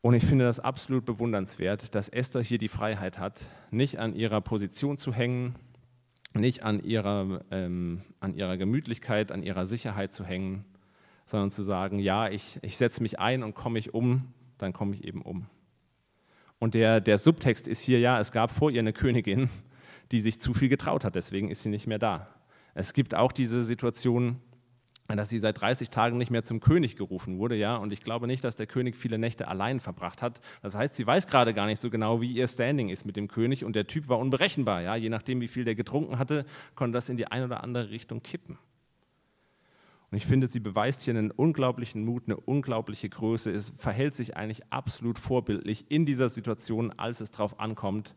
Und 0.00 0.14
ich 0.14 0.24
finde 0.24 0.44
das 0.44 0.60
absolut 0.60 1.04
bewundernswert, 1.04 1.94
dass 1.94 2.08
Esther 2.08 2.42
hier 2.42 2.58
die 2.58 2.68
Freiheit 2.68 3.18
hat, 3.18 3.44
nicht 3.70 3.98
an 3.98 4.14
ihrer 4.14 4.40
Position 4.40 4.96
zu 4.96 5.12
hängen, 5.12 5.56
nicht 6.34 6.62
an 6.62 6.80
ihrer, 6.80 7.44
ähm, 7.50 8.02
an 8.20 8.34
ihrer 8.34 8.56
Gemütlichkeit, 8.56 9.32
an 9.32 9.42
ihrer 9.42 9.66
Sicherheit 9.66 10.12
zu 10.12 10.24
hängen, 10.24 10.64
sondern 11.28 11.50
zu 11.50 11.62
sagen, 11.62 11.98
ja, 11.98 12.30
ich, 12.30 12.58
ich 12.62 12.78
setze 12.78 13.02
mich 13.02 13.18
ein 13.18 13.42
und 13.42 13.54
komme 13.54 13.78
ich 13.78 13.92
um, 13.92 14.32
dann 14.56 14.72
komme 14.72 14.94
ich 14.94 15.04
eben 15.04 15.20
um. 15.20 15.46
Und 16.58 16.72
der, 16.72 17.02
der 17.02 17.18
Subtext 17.18 17.68
ist 17.68 17.82
hier, 17.82 18.00
ja, 18.00 18.18
es 18.18 18.32
gab 18.32 18.50
vor 18.50 18.70
ihr 18.70 18.80
eine 18.80 18.94
Königin, 18.94 19.50
die 20.10 20.22
sich 20.22 20.40
zu 20.40 20.54
viel 20.54 20.70
getraut 20.70 21.04
hat, 21.04 21.14
deswegen 21.14 21.50
ist 21.50 21.62
sie 21.62 21.68
nicht 21.68 21.86
mehr 21.86 21.98
da. 21.98 22.28
Es 22.72 22.94
gibt 22.94 23.14
auch 23.14 23.30
diese 23.30 23.62
Situation, 23.62 24.40
dass 25.06 25.28
sie 25.28 25.38
seit 25.38 25.60
30 25.60 25.90
Tagen 25.90 26.16
nicht 26.16 26.30
mehr 26.30 26.44
zum 26.44 26.60
König 26.60 26.96
gerufen 26.96 27.38
wurde, 27.38 27.56
ja, 27.56 27.76
und 27.76 27.92
ich 27.92 28.02
glaube 28.02 28.26
nicht, 28.26 28.42
dass 28.42 28.56
der 28.56 28.66
König 28.66 28.96
viele 28.96 29.18
Nächte 29.18 29.48
allein 29.48 29.80
verbracht 29.80 30.22
hat. 30.22 30.40
Das 30.62 30.74
heißt, 30.74 30.96
sie 30.96 31.06
weiß 31.06 31.26
gerade 31.26 31.52
gar 31.52 31.66
nicht 31.66 31.80
so 31.80 31.90
genau, 31.90 32.22
wie 32.22 32.32
ihr 32.32 32.48
Standing 32.48 32.88
ist 32.88 33.04
mit 33.04 33.16
dem 33.16 33.28
König 33.28 33.66
und 33.66 33.76
der 33.76 33.86
Typ 33.86 34.08
war 34.08 34.18
unberechenbar, 34.18 34.80
ja, 34.80 34.96
je 34.96 35.10
nachdem, 35.10 35.42
wie 35.42 35.48
viel 35.48 35.64
der 35.64 35.74
getrunken 35.74 36.18
hatte, 36.18 36.46
konnte 36.74 36.96
das 36.96 37.10
in 37.10 37.18
die 37.18 37.26
eine 37.26 37.44
oder 37.44 37.62
andere 37.62 37.90
Richtung 37.90 38.22
kippen. 38.22 38.58
Und 40.10 40.16
ich 40.16 40.26
finde, 40.26 40.46
sie 40.46 40.60
beweist 40.60 41.02
hier 41.02 41.14
einen 41.14 41.30
unglaublichen 41.30 42.04
Mut, 42.04 42.24
eine 42.26 42.38
unglaubliche 42.38 43.08
Größe. 43.08 43.50
Es 43.50 43.70
verhält 43.70 44.14
sich 44.14 44.36
eigentlich 44.36 44.72
absolut 44.72 45.18
vorbildlich 45.18 45.90
in 45.90 46.06
dieser 46.06 46.30
Situation, 46.30 46.92
als 46.98 47.20
es 47.20 47.30
drauf 47.30 47.60
ankommt. 47.60 48.14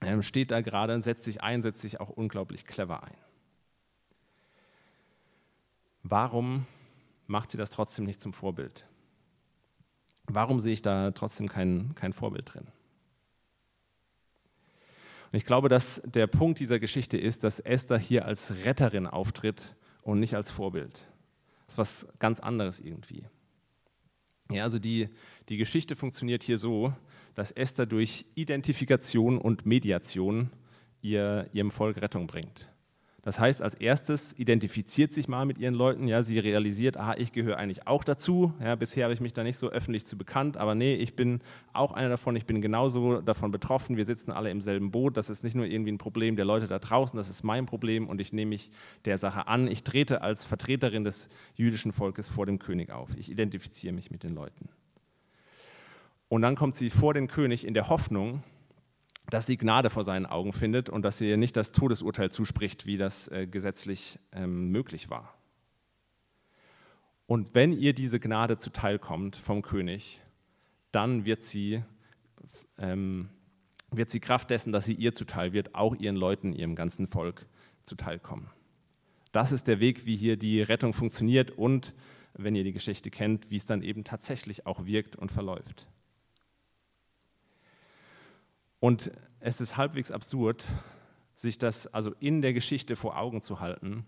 Ähm, 0.00 0.22
steht 0.22 0.50
da 0.50 0.62
gerade 0.62 0.94
und 0.94 1.02
setzt 1.02 1.24
sich 1.24 1.42
ein, 1.42 1.60
setzt 1.60 1.82
sich 1.82 2.00
auch 2.00 2.08
unglaublich 2.08 2.64
clever 2.64 3.04
ein. 3.04 3.16
Warum 6.02 6.66
macht 7.26 7.50
sie 7.50 7.58
das 7.58 7.70
trotzdem 7.70 8.06
nicht 8.06 8.20
zum 8.20 8.32
Vorbild? 8.32 8.86
Warum 10.26 10.58
sehe 10.58 10.72
ich 10.72 10.82
da 10.82 11.10
trotzdem 11.10 11.48
kein, 11.48 11.94
kein 11.94 12.12
Vorbild 12.12 12.54
drin? 12.54 12.66
Und 15.30 15.36
ich 15.36 15.44
glaube, 15.44 15.68
dass 15.68 16.02
der 16.04 16.26
Punkt 16.26 16.60
dieser 16.60 16.78
Geschichte 16.78 17.18
ist, 17.18 17.44
dass 17.44 17.60
Esther 17.60 17.98
hier 17.98 18.24
als 18.24 18.64
Retterin 18.64 19.06
auftritt 19.06 19.76
und 20.02 20.20
nicht 20.20 20.34
als 20.34 20.50
Vorbild. 20.50 21.06
Das 21.66 21.74
ist 21.74 21.78
was 21.78 22.18
ganz 22.18 22.40
anderes 22.40 22.80
irgendwie. 22.80 23.24
Ja, 24.50 24.64
also 24.64 24.78
die, 24.78 25.08
die 25.48 25.56
Geschichte 25.56 25.96
funktioniert 25.96 26.42
hier 26.42 26.58
so, 26.58 26.92
dass 27.34 27.52
Esther 27.52 27.86
durch 27.86 28.26
Identifikation 28.34 29.38
und 29.38 29.64
Mediation 29.64 30.50
ihr, 31.00 31.48
ihrem 31.52 31.70
Volk 31.70 31.96
Rettung 31.98 32.26
bringt. 32.26 32.68
Das 33.24 33.38
heißt, 33.38 33.62
als 33.62 33.76
erstes 33.76 34.36
identifiziert 34.36 35.12
sich 35.12 35.28
mal 35.28 35.46
mit 35.46 35.56
ihren 35.56 35.74
Leuten, 35.74 36.08
ja, 36.08 36.24
sie 36.24 36.40
realisiert, 36.40 36.96
ah, 36.96 37.14
ich 37.16 37.32
gehöre 37.32 37.56
eigentlich 37.56 37.86
auch 37.86 38.02
dazu. 38.02 38.52
Ja, 38.60 38.74
bisher 38.74 39.04
habe 39.04 39.14
ich 39.14 39.20
mich 39.20 39.32
da 39.32 39.44
nicht 39.44 39.58
so 39.58 39.70
öffentlich 39.70 40.04
zu 40.04 40.18
bekannt, 40.18 40.56
aber 40.56 40.74
nee, 40.74 40.94
ich 40.94 41.14
bin 41.14 41.40
auch 41.72 41.92
einer 41.92 42.08
davon, 42.08 42.34
ich 42.34 42.46
bin 42.46 42.60
genauso 42.60 43.20
davon 43.20 43.52
betroffen. 43.52 43.96
Wir 43.96 44.06
sitzen 44.06 44.32
alle 44.32 44.50
im 44.50 44.60
selben 44.60 44.90
Boot. 44.90 45.16
Das 45.16 45.30
ist 45.30 45.44
nicht 45.44 45.54
nur 45.54 45.66
irgendwie 45.66 45.92
ein 45.92 45.98
Problem 45.98 46.34
der 46.34 46.44
Leute 46.44 46.66
da 46.66 46.80
draußen, 46.80 47.16
das 47.16 47.30
ist 47.30 47.44
mein 47.44 47.64
Problem 47.64 48.08
und 48.08 48.20
ich 48.20 48.32
nehme 48.32 48.48
mich 48.48 48.72
der 49.04 49.18
Sache 49.18 49.46
an. 49.46 49.68
Ich 49.68 49.84
trete 49.84 50.22
als 50.22 50.44
Vertreterin 50.44 51.04
des 51.04 51.30
jüdischen 51.54 51.92
Volkes 51.92 52.28
vor 52.28 52.46
dem 52.46 52.58
König 52.58 52.90
auf. 52.90 53.10
Ich 53.16 53.30
identifiziere 53.30 53.94
mich 53.94 54.10
mit 54.10 54.24
den 54.24 54.34
Leuten. 54.34 54.68
Und 56.28 56.42
dann 56.42 56.56
kommt 56.56 56.74
sie 56.74 56.90
vor 56.90 57.14
den 57.14 57.28
König 57.28 57.64
in 57.64 57.74
der 57.74 57.88
Hoffnung, 57.88 58.42
dass 59.32 59.46
sie 59.46 59.56
Gnade 59.56 59.88
vor 59.88 60.04
seinen 60.04 60.26
Augen 60.26 60.52
findet 60.52 60.90
und 60.90 61.02
dass 61.02 61.16
sie 61.16 61.30
ihr 61.30 61.38
nicht 61.38 61.56
das 61.56 61.72
Todesurteil 61.72 62.30
zuspricht, 62.30 62.84
wie 62.84 62.98
das 62.98 63.28
äh, 63.28 63.46
gesetzlich 63.46 64.18
ähm, 64.30 64.70
möglich 64.70 65.08
war. 65.08 65.34
Und 67.24 67.54
wenn 67.54 67.72
ihr 67.72 67.94
diese 67.94 68.20
Gnade 68.20 68.58
zuteilkommt 68.58 69.36
vom 69.36 69.62
König, 69.62 70.20
dann 70.90 71.24
wird 71.24 71.44
sie 71.44 71.82
ähm, 72.76 73.30
wird 73.90 74.10
sie 74.10 74.20
Kraft 74.20 74.50
dessen, 74.50 74.70
dass 74.70 74.84
sie 74.84 74.94
ihr 74.94 75.14
zuteil 75.14 75.54
wird, 75.54 75.74
auch 75.74 75.94
ihren 75.94 76.16
Leuten, 76.16 76.52
ihrem 76.52 76.74
ganzen 76.74 77.06
Volk 77.06 77.46
zuteilkommen. 77.84 78.50
Das 79.32 79.50
ist 79.50 79.66
der 79.66 79.80
Weg, 79.80 80.04
wie 80.04 80.16
hier 80.16 80.36
die 80.36 80.60
Rettung 80.60 80.92
funktioniert 80.92 81.52
und, 81.52 81.94
wenn 82.34 82.54
ihr 82.54 82.64
die 82.64 82.72
Geschichte 82.72 83.10
kennt, 83.10 83.50
wie 83.50 83.56
es 83.56 83.64
dann 83.64 83.82
eben 83.82 84.04
tatsächlich 84.04 84.66
auch 84.66 84.84
wirkt 84.84 85.16
und 85.16 85.32
verläuft. 85.32 85.86
Und 88.82 89.12
es 89.38 89.60
ist 89.60 89.76
halbwegs 89.76 90.10
absurd, 90.10 90.64
sich 91.36 91.56
das 91.56 91.86
also 91.86 92.12
in 92.18 92.42
der 92.42 92.52
Geschichte 92.52 92.96
vor 92.96 93.16
Augen 93.16 93.40
zu 93.40 93.60
halten 93.60 94.06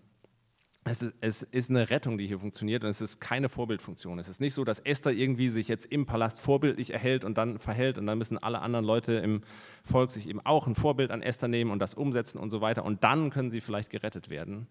es 0.87 1.01
ist, 1.01 1.15
es 1.19 1.41
ist, 1.41 1.69
eine 1.71 1.89
Rettung, 1.89 2.19
die 2.19 2.27
hier 2.27 2.39
funktioniert 2.39 2.83
und 2.83 2.89
es 2.91 3.01
ist 3.01 3.19
keine 3.19 3.49
Vorbildfunktion. 3.49 4.19
Es 4.19 4.29
ist 4.29 4.39
nicht 4.39 4.53
so, 4.53 4.63
dass 4.63 4.79
Esther 4.79 5.13
irgendwie 5.13 5.49
sich 5.49 5.67
jetzt 5.67 5.87
im 5.87 6.05
Palast 6.05 6.39
vorbildlich 6.39 6.93
erhält 6.93 7.25
und 7.25 7.39
dann 7.39 7.57
verhält 7.57 7.97
und 7.97 8.05
dann 8.05 8.19
müssen 8.19 8.37
alle 8.37 8.61
anderen 8.61 8.85
Leute 8.85 9.13
im 9.13 9.41
Volk 9.83 10.11
sich 10.11 10.29
eben 10.29 10.41
auch 10.41 10.67
ein 10.67 10.75
Vorbild 10.75 11.09
an 11.09 11.23
Esther 11.23 11.47
nehmen 11.47 11.71
und 11.71 11.79
das 11.79 11.95
umsetzen 11.95 12.37
und 12.37 12.51
so 12.51 12.61
weiter 12.61 12.85
und 12.85 13.03
dann 13.03 13.31
können 13.31 13.49
sie 13.49 13.61
vielleicht 13.61 13.89
gerettet 13.89 14.29
werden. 14.29 14.67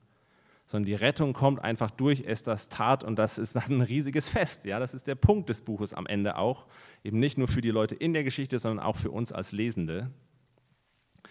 Sondern 0.66 0.86
die 0.86 0.94
Rettung 0.94 1.34
kommt 1.34 1.60
einfach 1.60 1.90
durch 1.90 2.24
Esthers 2.24 2.68
Tat 2.68 3.04
und 3.04 3.16
das 3.16 3.38
ist 3.38 3.54
dann 3.54 3.70
ein 3.70 3.80
riesiges 3.82 4.28
Fest. 4.28 4.64
Ja, 4.64 4.78
das 4.78 4.94
ist 4.94 5.06
der 5.06 5.14
Punkt 5.14 5.48
des 5.48 5.60
Buches 5.60 5.92
am 5.92 6.06
Ende 6.06 6.36
auch. 6.36 6.66
Eben 7.02 7.18
nicht 7.18 7.36
nur 7.36 7.48
für 7.48 7.60
die 7.60 7.70
Leute 7.70 7.94
in 7.94 8.14
der 8.14 8.24
Geschichte, 8.24 8.58
sondern 8.58 8.84
auch 8.84 8.96
für 8.96 9.10
uns 9.10 9.30
als 9.32 9.52
Lesende. 9.52 10.10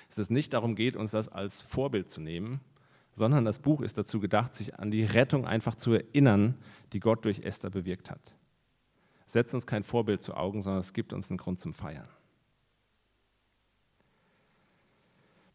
Dass 0.08 0.20
es 0.20 0.30
nicht 0.30 0.54
darum 0.54 0.76
geht, 0.76 0.96
uns 0.96 1.12
das 1.12 1.30
als 1.30 1.62
Vorbild 1.62 2.10
zu 2.12 2.22
nehmen, 2.22 2.60
sondern 3.14 3.46
das 3.46 3.60
Buch 3.60 3.82
ist 3.82 3.98
dazu 3.98 4.20
gedacht, 4.20 4.54
sich 4.54 4.80
an 4.80 4.92
die 4.92 5.04
Rettung 5.04 5.46
einfach 5.46 5.76
zu 5.76 5.94
erinnern, 5.94 6.56
die 6.94 7.00
Gott 7.00 7.26
durch 7.26 7.40
Esther 7.40 7.70
bewirkt 7.70 8.12
hat. 8.12 8.36
Setzt 9.26 9.54
uns 9.54 9.66
kein 9.66 9.84
Vorbild 9.84 10.22
zu 10.22 10.36
Augen, 10.36 10.62
sondern 10.62 10.80
es 10.80 10.94
gibt 10.94 11.14
uns 11.14 11.32
einen 11.32 11.38
Grund 11.38 11.60
zum 11.60 11.74
Feiern. 11.74 12.08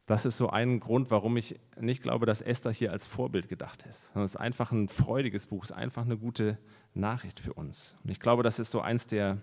Das 0.08 0.24
ist 0.24 0.38
so 0.38 0.48
ein 0.48 0.80
Grund, 0.80 1.10
warum 1.10 1.36
ich 1.36 1.60
nicht 1.78 2.02
glaube, 2.02 2.24
dass 2.24 2.40
Esther 2.40 2.72
hier 2.72 2.92
als 2.92 3.06
Vorbild 3.06 3.50
gedacht 3.50 3.84
ist, 3.84 4.16
es 4.16 4.24
ist 4.24 4.36
einfach 4.36 4.72
ein 4.72 4.88
freudiges 4.88 5.46
Buch, 5.46 5.64
es 5.64 5.70
ist 5.70 5.76
einfach 5.76 6.06
eine 6.06 6.16
gute 6.16 6.56
Nachricht 6.94 7.38
für 7.38 7.52
uns. 7.52 7.94
Und 8.02 8.10
ich 8.10 8.18
glaube, 8.18 8.42
das 8.42 8.58
ist 8.58 8.70
so 8.70 8.80
eins 8.80 9.06
der 9.06 9.36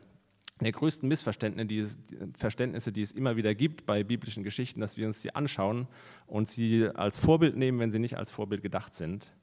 der 0.62 0.72
größten 0.72 1.08
Missverständnisse, 1.08 1.68
die 1.68 1.80
es, 1.80 2.00
Verständnisse, 2.36 2.92
die 2.92 3.02
es 3.02 3.12
immer 3.12 3.36
wieder 3.36 3.54
gibt 3.54 3.86
bei 3.86 4.04
biblischen 4.04 4.44
Geschichten, 4.44 4.80
dass 4.80 4.98
wir 4.98 5.06
uns 5.06 5.22
sie 5.22 5.36
anschauen 5.36 5.88
und 6.28 6.48
sie 6.48 6.88
als 6.88 7.18
Vorbild 7.18 7.58
nehmen, 7.58 7.78
wenn 7.80 7.92
sie 7.92 8.00
nicht 8.00 8.18
als 8.18 8.32
Vorbild 8.32 8.62
gedacht 8.62 8.96
sind 8.96 9.34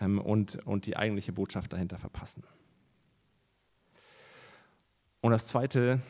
ähm, 0.00 0.18
und, 0.20 0.56
und 0.66 0.86
die 0.86 0.96
eigentliche 0.96 1.32
Botschaft 1.32 1.72
dahinter 1.72 1.96
verpassen. 1.96 2.42
Und 5.20 5.30
das 5.30 5.46
Zweite, 5.46 6.00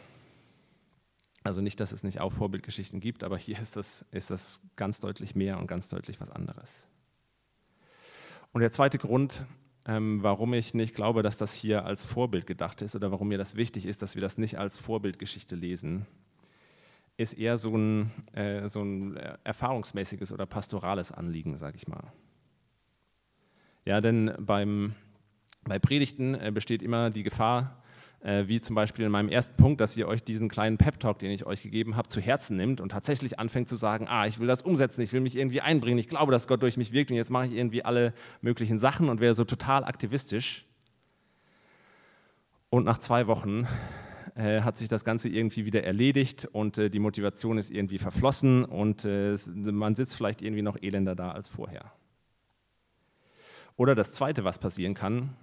also 1.44 1.61
nicht, 1.61 1.81
dass 1.81 1.92
es 1.92 2.05
nicht 2.05 2.20
auch 2.20 2.33
Vorbildgeschichten 2.33 3.00
gibt, 3.00 3.24
aber 3.24 3.37
hier 3.37 3.59
ist 3.59 3.76
das, 3.76 4.07
ist 4.12 4.31
das 4.31 4.62
ganz 4.76 5.00
deutlich 5.00 5.35
mehr 5.35 5.59
und 5.59 5.66
ganz 5.66 5.88
deutlich 5.88 6.20
was 6.20 6.31
anderes. 6.31 6.87
Und 8.52 8.61
der 8.61 8.70
zweite 8.70 8.98
Grund, 8.98 9.44
ähm, 9.87 10.22
warum 10.22 10.55
ich 10.55 10.74
nicht 10.74 10.94
glaube, 10.94 11.22
dass 11.22 11.37
das 11.37 11.52
hier 11.52 11.85
als 11.85 12.05
Vorbild 12.05 12.46
gedacht 12.46 12.83
ist 12.83 12.94
oder 12.94 13.11
warum 13.11 13.28
mir 13.28 13.38
das 13.38 13.57
wichtig 13.57 13.87
ist, 13.87 14.02
dass 14.02 14.14
wir 14.14 14.22
das 14.22 14.38
nicht 14.38 14.59
als 14.59 14.78
Vorbildgeschichte 14.78 15.57
lesen, 15.57 16.07
ist 17.16 17.33
eher 17.35 17.59
so 17.59 17.76
ein, 17.76 18.11
äh, 18.33 18.68
so 18.68 18.83
ein 18.83 19.16
erfahrungsmäßiges 19.44 20.33
oder 20.33 20.46
pastorales 20.46 21.12
Anliegen, 21.12 21.59
sage 21.59 21.76
ich 21.76 21.88
mal. 21.88 22.12
Ja, 23.85 24.00
denn 24.00 24.33
beim, 24.38 24.94
bei 25.64 25.78
Predigten 25.78 26.35
äh, 26.35 26.52
besteht 26.52 26.83
immer 26.83 27.11
die 27.11 27.22
Gefahr, 27.22 27.82
äh, 28.22 28.46
wie 28.46 28.61
zum 28.61 28.74
Beispiel 28.74 29.04
in 29.04 29.11
meinem 29.11 29.28
ersten 29.28 29.56
Punkt, 29.56 29.80
dass 29.80 29.96
ihr 29.96 30.06
euch 30.06 30.22
diesen 30.22 30.48
kleinen 30.48 30.78
Pep-Talk, 30.78 31.18
den 31.18 31.30
ich 31.30 31.46
euch 31.46 31.62
gegeben 31.62 31.96
habe, 31.96 32.08
zu 32.08 32.20
Herzen 32.20 32.56
nimmt 32.56 32.80
und 32.80 32.90
tatsächlich 32.90 33.38
anfängt 33.38 33.68
zu 33.68 33.76
sagen, 33.76 34.06
ah, 34.08 34.26
ich 34.26 34.38
will 34.38 34.46
das 34.46 34.62
umsetzen, 34.62 35.02
ich 35.02 35.12
will 35.12 35.20
mich 35.20 35.37
irgendwie 35.37 35.61
einbringen, 35.61 35.98
ich 35.98 36.08
glaube, 36.08 36.32
dass 36.32 36.46
Gott 36.46 36.62
durch 36.62 36.76
mich 36.76 36.92
wirkt 36.92 37.11
und 37.11 37.16
jetzt 37.16 37.30
mache 37.30 37.46
ich 37.46 37.54
irgendwie 37.54 37.85
alle 37.85 38.14
möglichen 38.40 38.78
Sachen 38.78 39.08
und 39.08 39.20
wäre 39.20 39.35
so 39.35 39.44
total 39.44 39.85
aktivistisch. 39.85 40.66
Und 42.70 42.85
nach 42.85 42.98
zwei 42.98 43.26
Wochen 43.26 43.66
äh, 44.35 44.62
hat 44.62 44.78
sich 44.78 44.88
das 44.88 45.04
Ganze 45.04 45.28
irgendwie 45.28 45.66
wieder 45.66 45.85
erledigt 45.85 46.48
und 46.52 46.78
äh, 46.78 46.88
die 46.88 47.00
Motivation 47.00 47.58
ist 47.58 47.70
irgendwie 47.70 47.98
verflossen 47.98 48.64
und 48.64 49.04
äh, 49.04 49.37
man 49.54 49.94
sitzt 49.94 50.16
vielleicht 50.16 50.42
irgendwie 50.42 50.62
noch 50.62 50.76
elender 50.80 51.14
da 51.14 51.32
als 51.32 51.48
vorher. 51.48 51.92
Oder 53.76 53.94
das 53.94 54.12
Zweite, 54.12 54.44
was 54.44 54.58
passieren 54.58 54.94
kann, 54.94 55.37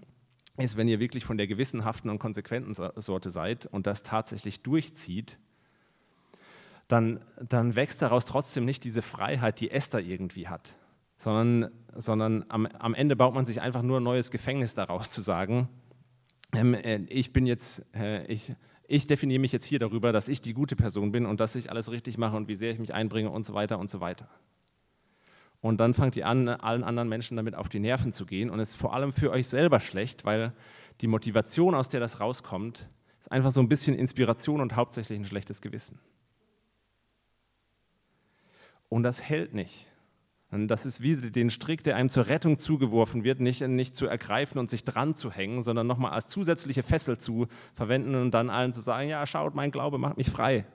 ist, 0.60 0.78
wenn 0.78 0.88
ihr 0.88 1.00
wirklich 1.00 1.26
von 1.26 1.38
der 1.38 1.48
gewissenhaften 1.48 2.10
und 2.10 2.20
konsequenten 2.20 2.74
Sorte 2.74 3.30
seid 3.30 3.66
und 3.66 3.88
das 3.88 4.04
tatsächlich 4.04 4.62
durchzieht, 4.62 5.38
dann, 6.88 7.20
dann 7.48 7.76
wächst 7.76 8.02
daraus 8.02 8.26
trotzdem 8.26 8.66
nicht 8.66 8.84
diese 8.84 9.02
Freiheit, 9.02 9.60
die 9.60 9.72
Esther 9.72 10.02
irgendwie 10.02 10.48
hat, 10.48 10.76
sondern, 11.18 11.72
sondern 11.96 12.46
am, 12.50 12.66
am 12.66 12.96
Ende 12.96 13.16
baut 13.16 13.34
man 13.34 13.46
sich 13.46 13.62
einfach 13.62 13.84
nur 13.84 14.00
ein 14.00 14.04
neues 14.04 14.32
Gefängnis 14.32 14.74
daraus 14.74 15.10
zu 15.10 15.22
sagen, 15.22 15.70
ähm, 16.56 16.74
äh, 16.74 17.02
ich 17.10 17.32
bin 17.32 17.46
jetzt, 17.46 17.86
äh, 17.96 18.26
ich, 18.26 18.54
ich 18.88 19.06
definiere 19.06 19.40
mich 19.40 19.52
jetzt 19.52 19.66
hier 19.66 19.78
darüber, 19.78 20.12
dass 20.12 20.28
ich 20.28 20.42
die 20.42 20.54
gute 20.54 20.76
Person 20.76 21.12
bin 21.12 21.28
und 21.28 21.40
dass 21.40 21.56
ich 21.56 21.70
alles 21.70 21.92
richtig 21.92 22.18
mache 22.18 22.36
und 22.36 22.48
wie 22.48 22.56
sehr 22.56 22.72
ich 22.72 22.80
mich 22.80 22.94
einbringe 22.94 23.30
und 23.30 23.46
so 23.46 23.54
weiter 23.54 23.78
und 23.78 23.92
so 23.92 24.02
weiter. 24.02 24.28
Und 25.62 25.80
dann 25.80 25.94
fangt 25.94 26.16
ihr 26.16 26.28
an, 26.28 26.48
allen 26.48 26.84
anderen 26.84 27.10
Menschen 27.10 27.36
damit 27.36 27.56
auf 27.56 27.68
die 27.68 27.80
Nerven 27.80 28.14
zu 28.14 28.26
gehen. 28.26 28.50
Und 28.50 28.60
es 28.60 28.70
ist 28.70 28.76
vor 28.76 28.94
allem 28.94 29.12
für 29.12 29.32
euch 29.32 29.48
selber 29.48 29.80
schlecht, 29.80 30.24
weil 30.24 30.54
die 31.02 31.08
Motivation, 31.08 31.76
aus 31.76 31.90
der 31.90 32.00
das 32.00 32.20
rauskommt, 32.20 32.90
ist 33.20 33.32
einfach 33.32 33.52
so 33.52 33.60
ein 33.60 33.68
bisschen 33.68 33.96
Inspiration 33.96 34.62
und 34.62 34.76
hauptsächlich 34.76 35.20
ein 35.20 35.26
schlechtes 35.26 35.62
Gewissen. 35.62 36.00
Und 38.88 39.04
das 39.04 39.22
hält 39.22 39.54
nicht. 39.54 39.86
Und 40.52 40.68
das 40.68 40.86
ist 40.86 41.02
wie 41.02 41.16
den 41.16 41.52
Strick, 41.52 41.84
der 41.84 41.96
einem 41.96 42.10
zur 42.10 42.28
Rettung 42.28 42.58
zugeworfen 42.58 43.24
wird, 43.24 43.40
nicht, 43.40 43.62
nicht 43.62 43.96
zu 43.96 44.08
ergreifen 44.08 44.58
und 44.58 44.72
sich 44.72 44.84
dran 44.84 45.16
zu 45.16 45.32
hängen, 45.32 45.62
sondern 45.62 45.86
nochmal 45.86 46.12
als 46.12 46.28
zusätzliche 46.28 46.82
Fessel 46.82 47.20
zu 47.20 47.48
verwenden 47.76 48.16
und 48.16 48.32
dann 48.32 48.50
allen 48.50 48.74
zu 48.74 48.82
sagen, 48.82 49.10
ja, 49.10 49.26
schaut, 49.28 49.54
mein 49.54 49.70
Glaube 49.70 50.00
macht 50.00 50.18
mich 50.18 50.30
frei. 50.30 50.66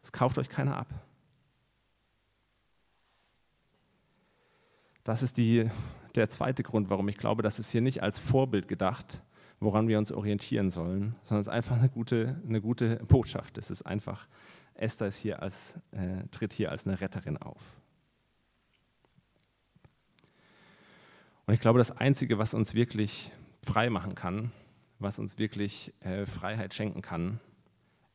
Das 0.00 0.12
kauft 0.12 0.38
euch 0.38 0.48
keiner 0.48 0.76
ab. 0.76 0.88
Das 5.10 5.24
ist 5.24 5.38
die, 5.38 5.68
der 6.14 6.28
zweite 6.28 6.62
Grund, 6.62 6.88
warum 6.88 7.08
ich 7.08 7.16
glaube, 7.16 7.42
dass 7.42 7.58
es 7.58 7.68
hier 7.68 7.80
nicht 7.80 8.00
als 8.00 8.20
Vorbild 8.20 8.68
gedacht, 8.68 9.20
woran 9.58 9.88
wir 9.88 9.98
uns 9.98 10.12
orientieren 10.12 10.70
sollen, 10.70 11.16
sondern 11.24 11.40
es 11.40 11.48
ist 11.48 11.52
einfach 11.52 11.76
eine 11.76 11.88
gute, 11.88 12.40
eine 12.46 12.60
gute 12.60 12.94
Botschaft. 13.08 13.58
Es 13.58 13.72
ist 13.72 13.82
einfach, 13.82 14.28
Esther 14.74 15.08
ist 15.08 15.16
hier 15.16 15.42
als, 15.42 15.80
äh, 15.90 16.28
tritt 16.30 16.52
hier 16.52 16.70
als 16.70 16.86
eine 16.86 17.00
Retterin 17.00 17.38
auf. 17.38 17.60
Und 21.44 21.54
ich 21.54 21.60
glaube, 21.60 21.80
das 21.80 21.90
Einzige, 21.90 22.38
was 22.38 22.54
uns 22.54 22.74
wirklich 22.74 23.32
frei 23.66 23.90
machen 23.90 24.14
kann, 24.14 24.52
was 25.00 25.18
uns 25.18 25.38
wirklich 25.38 25.92
äh, 26.02 26.24
Freiheit 26.24 26.72
schenken 26.72 27.02
kann, 27.02 27.40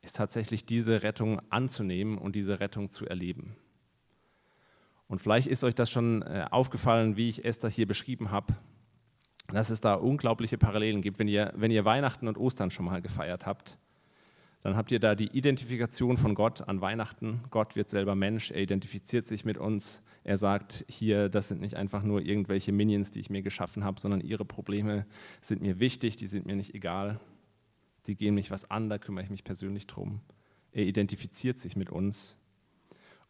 ist 0.00 0.16
tatsächlich 0.16 0.64
diese 0.64 1.02
Rettung 1.02 1.42
anzunehmen 1.50 2.16
und 2.16 2.34
diese 2.34 2.58
Rettung 2.58 2.90
zu 2.90 3.04
erleben. 3.04 3.54
Und 5.08 5.20
vielleicht 5.20 5.46
ist 5.46 5.64
euch 5.64 5.74
das 5.74 5.90
schon 5.90 6.22
äh, 6.22 6.46
aufgefallen, 6.50 7.16
wie 7.16 7.30
ich 7.30 7.44
Esther 7.44 7.70
hier 7.70 7.86
beschrieben 7.86 8.30
habe, 8.30 8.56
dass 9.52 9.70
es 9.70 9.80
da 9.80 9.94
unglaubliche 9.94 10.58
Parallelen 10.58 11.00
gibt. 11.00 11.18
Wenn 11.18 11.28
ihr, 11.28 11.52
wenn 11.56 11.70
ihr 11.70 11.84
Weihnachten 11.84 12.26
und 12.26 12.38
Ostern 12.38 12.70
schon 12.70 12.86
mal 12.86 13.00
gefeiert 13.00 13.46
habt, 13.46 13.78
dann 14.62 14.76
habt 14.76 14.90
ihr 14.90 14.98
da 14.98 15.14
die 15.14 15.28
Identifikation 15.28 16.16
von 16.16 16.34
Gott 16.34 16.68
an 16.68 16.80
Weihnachten. 16.80 17.44
Gott 17.50 17.76
wird 17.76 17.88
selber 17.88 18.16
Mensch, 18.16 18.50
er 18.50 18.62
identifiziert 18.62 19.28
sich 19.28 19.44
mit 19.44 19.58
uns. 19.58 20.02
Er 20.24 20.38
sagt 20.38 20.84
hier, 20.88 21.28
das 21.28 21.46
sind 21.46 21.60
nicht 21.60 21.76
einfach 21.76 22.02
nur 22.02 22.20
irgendwelche 22.20 22.72
Minions, 22.72 23.12
die 23.12 23.20
ich 23.20 23.30
mir 23.30 23.42
geschaffen 23.42 23.84
habe, 23.84 24.00
sondern 24.00 24.20
ihre 24.20 24.44
Probleme 24.44 25.06
sind 25.40 25.62
mir 25.62 25.78
wichtig, 25.78 26.16
die 26.16 26.26
sind 26.26 26.46
mir 26.46 26.56
nicht 26.56 26.74
egal. 26.74 27.20
Die 28.08 28.16
gehen 28.16 28.34
mich 28.34 28.50
was 28.50 28.68
an, 28.68 28.88
da 28.88 28.98
kümmere 28.98 29.22
ich 29.22 29.30
mich 29.30 29.44
persönlich 29.44 29.86
drum. 29.86 30.20
Er 30.72 30.82
identifiziert 30.82 31.60
sich 31.60 31.76
mit 31.76 31.90
uns 31.90 32.36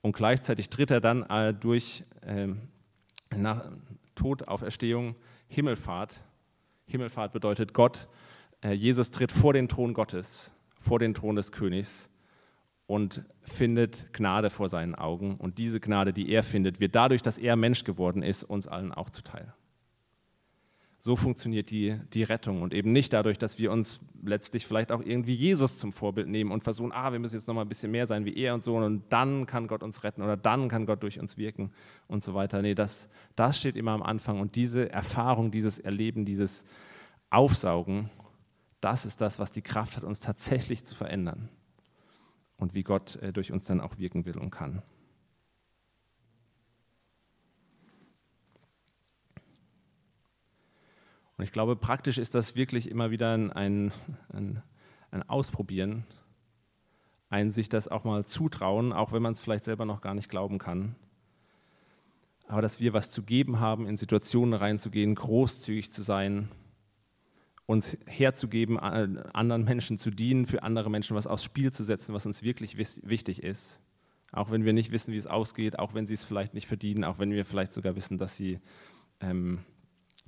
und 0.02 0.14
gleichzeitig 0.14 0.68
tritt 0.68 0.90
er 0.90 1.00
dann 1.00 1.22
äh, 1.24 1.52
durch 1.54 2.04
äh, 2.22 2.48
nach 3.36 3.70
Tod, 4.14 4.48
Auferstehung, 4.48 5.16
Himmelfahrt. 5.48 6.22
Himmelfahrt 6.86 7.32
bedeutet 7.32 7.74
Gott, 7.74 8.08
äh, 8.62 8.72
Jesus 8.72 9.10
tritt 9.10 9.32
vor 9.32 9.52
den 9.52 9.68
Thron 9.68 9.94
Gottes, 9.94 10.56
vor 10.80 10.98
den 10.98 11.14
Thron 11.14 11.36
des 11.36 11.52
Königs 11.52 12.10
und 12.86 13.24
findet 13.42 14.12
Gnade 14.12 14.50
vor 14.50 14.68
seinen 14.68 14.94
Augen. 14.94 15.36
Und 15.36 15.58
diese 15.58 15.80
Gnade, 15.80 16.12
die 16.12 16.30
er 16.30 16.42
findet, 16.42 16.80
wird 16.80 16.94
dadurch, 16.94 17.22
dass 17.22 17.38
er 17.38 17.56
Mensch 17.56 17.84
geworden 17.84 18.22
ist, 18.22 18.44
uns 18.44 18.68
allen 18.68 18.92
auch 18.92 19.10
zuteil. 19.10 19.52
So 20.98 21.14
funktioniert 21.14 21.70
die, 21.70 22.00
die 22.14 22.22
Rettung 22.22 22.62
und 22.62 22.72
eben 22.72 22.90
nicht 22.90 23.12
dadurch, 23.12 23.38
dass 23.38 23.58
wir 23.58 23.70
uns 23.70 24.00
letztlich 24.24 24.66
vielleicht 24.66 24.90
auch 24.90 25.02
irgendwie 25.02 25.34
Jesus 25.34 25.78
zum 25.78 25.92
Vorbild 25.92 26.26
nehmen 26.26 26.50
und 26.50 26.64
versuchen, 26.64 26.90
ah, 26.92 27.12
wir 27.12 27.18
müssen 27.18 27.34
jetzt 27.34 27.46
noch 27.48 27.54
mal 27.54 27.62
ein 27.62 27.68
bisschen 27.68 27.90
mehr 27.90 28.06
sein 28.06 28.24
wie 28.24 28.34
er 28.36 28.54
und 28.54 28.62
so 28.64 28.76
und 28.76 29.04
dann 29.10 29.46
kann 29.46 29.68
Gott 29.68 29.82
uns 29.82 30.04
retten 30.04 30.22
oder 30.22 30.36
dann 30.36 30.68
kann 30.68 30.86
Gott 30.86 31.02
durch 31.02 31.20
uns 31.20 31.36
wirken 31.36 31.70
und 32.08 32.24
so 32.24 32.34
weiter. 32.34 32.62
Nee, 32.62 32.74
das, 32.74 33.08
das 33.36 33.58
steht 33.58 33.76
immer 33.76 33.92
am 33.92 34.02
Anfang 34.02 34.40
und 34.40 34.56
diese 34.56 34.90
Erfahrung, 34.90 35.50
dieses 35.50 35.78
Erleben, 35.78 36.24
dieses 36.24 36.64
Aufsaugen, 37.30 38.10
das 38.80 39.04
ist 39.04 39.20
das, 39.20 39.38
was 39.38 39.52
die 39.52 39.62
Kraft 39.62 39.96
hat, 39.96 40.04
uns 40.04 40.20
tatsächlich 40.20 40.84
zu 40.84 40.94
verändern. 40.94 41.50
und 42.56 42.74
wie 42.74 42.82
Gott 42.82 43.16
äh, 43.16 43.32
durch 43.32 43.52
uns 43.52 43.64
dann 43.64 43.80
auch 43.80 43.98
wirken 43.98 44.24
will 44.24 44.38
und 44.38 44.50
kann. 44.50 44.82
Und 51.36 51.44
ich 51.44 51.52
glaube, 51.52 51.76
praktisch 51.76 52.18
ist 52.18 52.34
das 52.34 52.56
wirklich 52.56 52.90
immer 52.90 53.10
wieder 53.10 53.32
ein, 53.32 53.52
ein, 53.52 54.62
ein 55.10 55.28
Ausprobieren, 55.28 56.04
ein 57.28 57.50
sich 57.50 57.68
das 57.68 57.88
auch 57.88 58.04
mal 58.04 58.24
zutrauen, 58.24 58.92
auch 58.92 59.12
wenn 59.12 59.22
man 59.22 59.32
es 59.34 59.40
vielleicht 59.40 59.64
selber 59.64 59.84
noch 59.84 60.00
gar 60.00 60.14
nicht 60.14 60.30
glauben 60.30 60.58
kann. 60.58 60.96
Aber 62.48 62.62
dass 62.62 62.80
wir 62.80 62.92
was 62.92 63.10
zu 63.10 63.22
geben 63.22 63.60
haben, 63.60 63.86
in 63.86 63.96
Situationen 63.96 64.54
reinzugehen, 64.54 65.14
großzügig 65.14 65.90
zu 65.90 66.02
sein, 66.02 66.48
uns 67.66 67.98
herzugeben, 68.06 68.78
anderen 68.78 69.64
Menschen 69.64 69.98
zu 69.98 70.10
dienen, 70.10 70.46
für 70.46 70.62
andere 70.62 70.88
Menschen 70.88 71.16
was 71.16 71.26
aufs 71.26 71.42
Spiel 71.42 71.72
zu 71.72 71.82
setzen, 71.82 72.14
was 72.14 72.24
uns 72.24 72.44
wirklich 72.44 72.78
wichtig 72.78 73.42
ist. 73.42 73.82
Auch 74.30 74.50
wenn 74.50 74.64
wir 74.64 74.72
nicht 74.72 74.92
wissen, 74.92 75.12
wie 75.12 75.18
es 75.18 75.26
ausgeht, 75.26 75.78
auch 75.78 75.92
wenn 75.92 76.06
sie 76.06 76.14
es 76.14 76.22
vielleicht 76.22 76.54
nicht 76.54 76.66
verdienen, 76.68 77.04
auch 77.04 77.18
wenn 77.18 77.32
wir 77.32 77.44
vielleicht 77.44 77.72
sogar 77.72 77.96
wissen, 77.96 78.18
dass 78.18 78.36
sie, 78.36 78.60
ähm, 79.20 79.64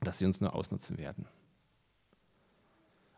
dass 0.00 0.18
sie 0.18 0.26
uns 0.26 0.40
nur 0.40 0.54
ausnutzen 0.54 0.98
werden. 0.98 1.26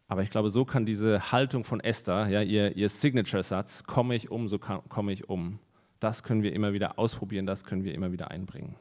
Aber 0.09 0.23
ich 0.23 0.31
glaube, 0.31 0.51
so 0.51 0.65
kann 0.65 0.87
diese 0.87 1.31
Haltung 1.31 1.63
von 1.63 1.79
Esther, 1.79 2.27
ja, 2.27 2.43
ihr, 2.43 2.77
ihr 2.77 2.89
Signature-Satz, 2.89 3.85
komme 3.85 4.17
ich 4.17 4.31
um, 4.31 4.49
so 4.49 4.59
komme 4.59 5.13
ich 5.13 5.29
um, 5.29 5.61
das 6.01 6.25
können 6.25 6.43
wir 6.43 6.53
immer 6.53 6.73
wieder 6.73 6.99
ausprobieren, 6.99 7.47
das 7.47 7.65
können 7.65 7.85
wir 7.85 7.95
immer 7.95 8.11
wieder 8.11 8.31
einbringen. 8.31 8.75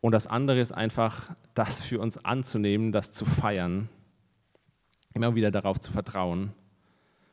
Und 0.00 0.12
das 0.12 0.26
andere 0.26 0.60
ist 0.60 0.70
einfach, 0.70 1.34
das 1.54 1.80
für 1.80 1.98
uns 1.98 2.24
anzunehmen, 2.24 2.92
das 2.92 3.10
zu 3.10 3.24
feiern, 3.24 3.88
immer 5.14 5.34
wieder 5.34 5.50
darauf 5.50 5.80
zu 5.80 5.90
vertrauen, 5.90 6.52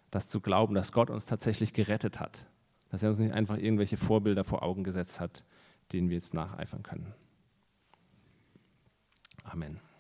das 0.10 0.28
zu 0.28 0.40
glauben, 0.40 0.74
dass 0.74 0.94
Gott 0.94 1.10
uns 1.10 1.26
tatsächlich 1.26 1.74
gerettet 1.74 2.20
hat, 2.20 2.48
dass 2.90 3.04
er 3.04 3.10
uns 3.10 3.20
nicht 3.20 3.34
einfach 3.34 3.58
irgendwelche 3.58 3.98
Vorbilder 3.98 4.44
vor 4.44 4.64
Augen 4.64 4.84
gesetzt 4.84 5.20
hat, 5.20 5.44
denen 5.92 6.10
wir 6.10 6.16
jetzt 6.16 6.34
nacheifern 6.34 6.82
können. 6.82 7.14
Amen. 9.54 9.91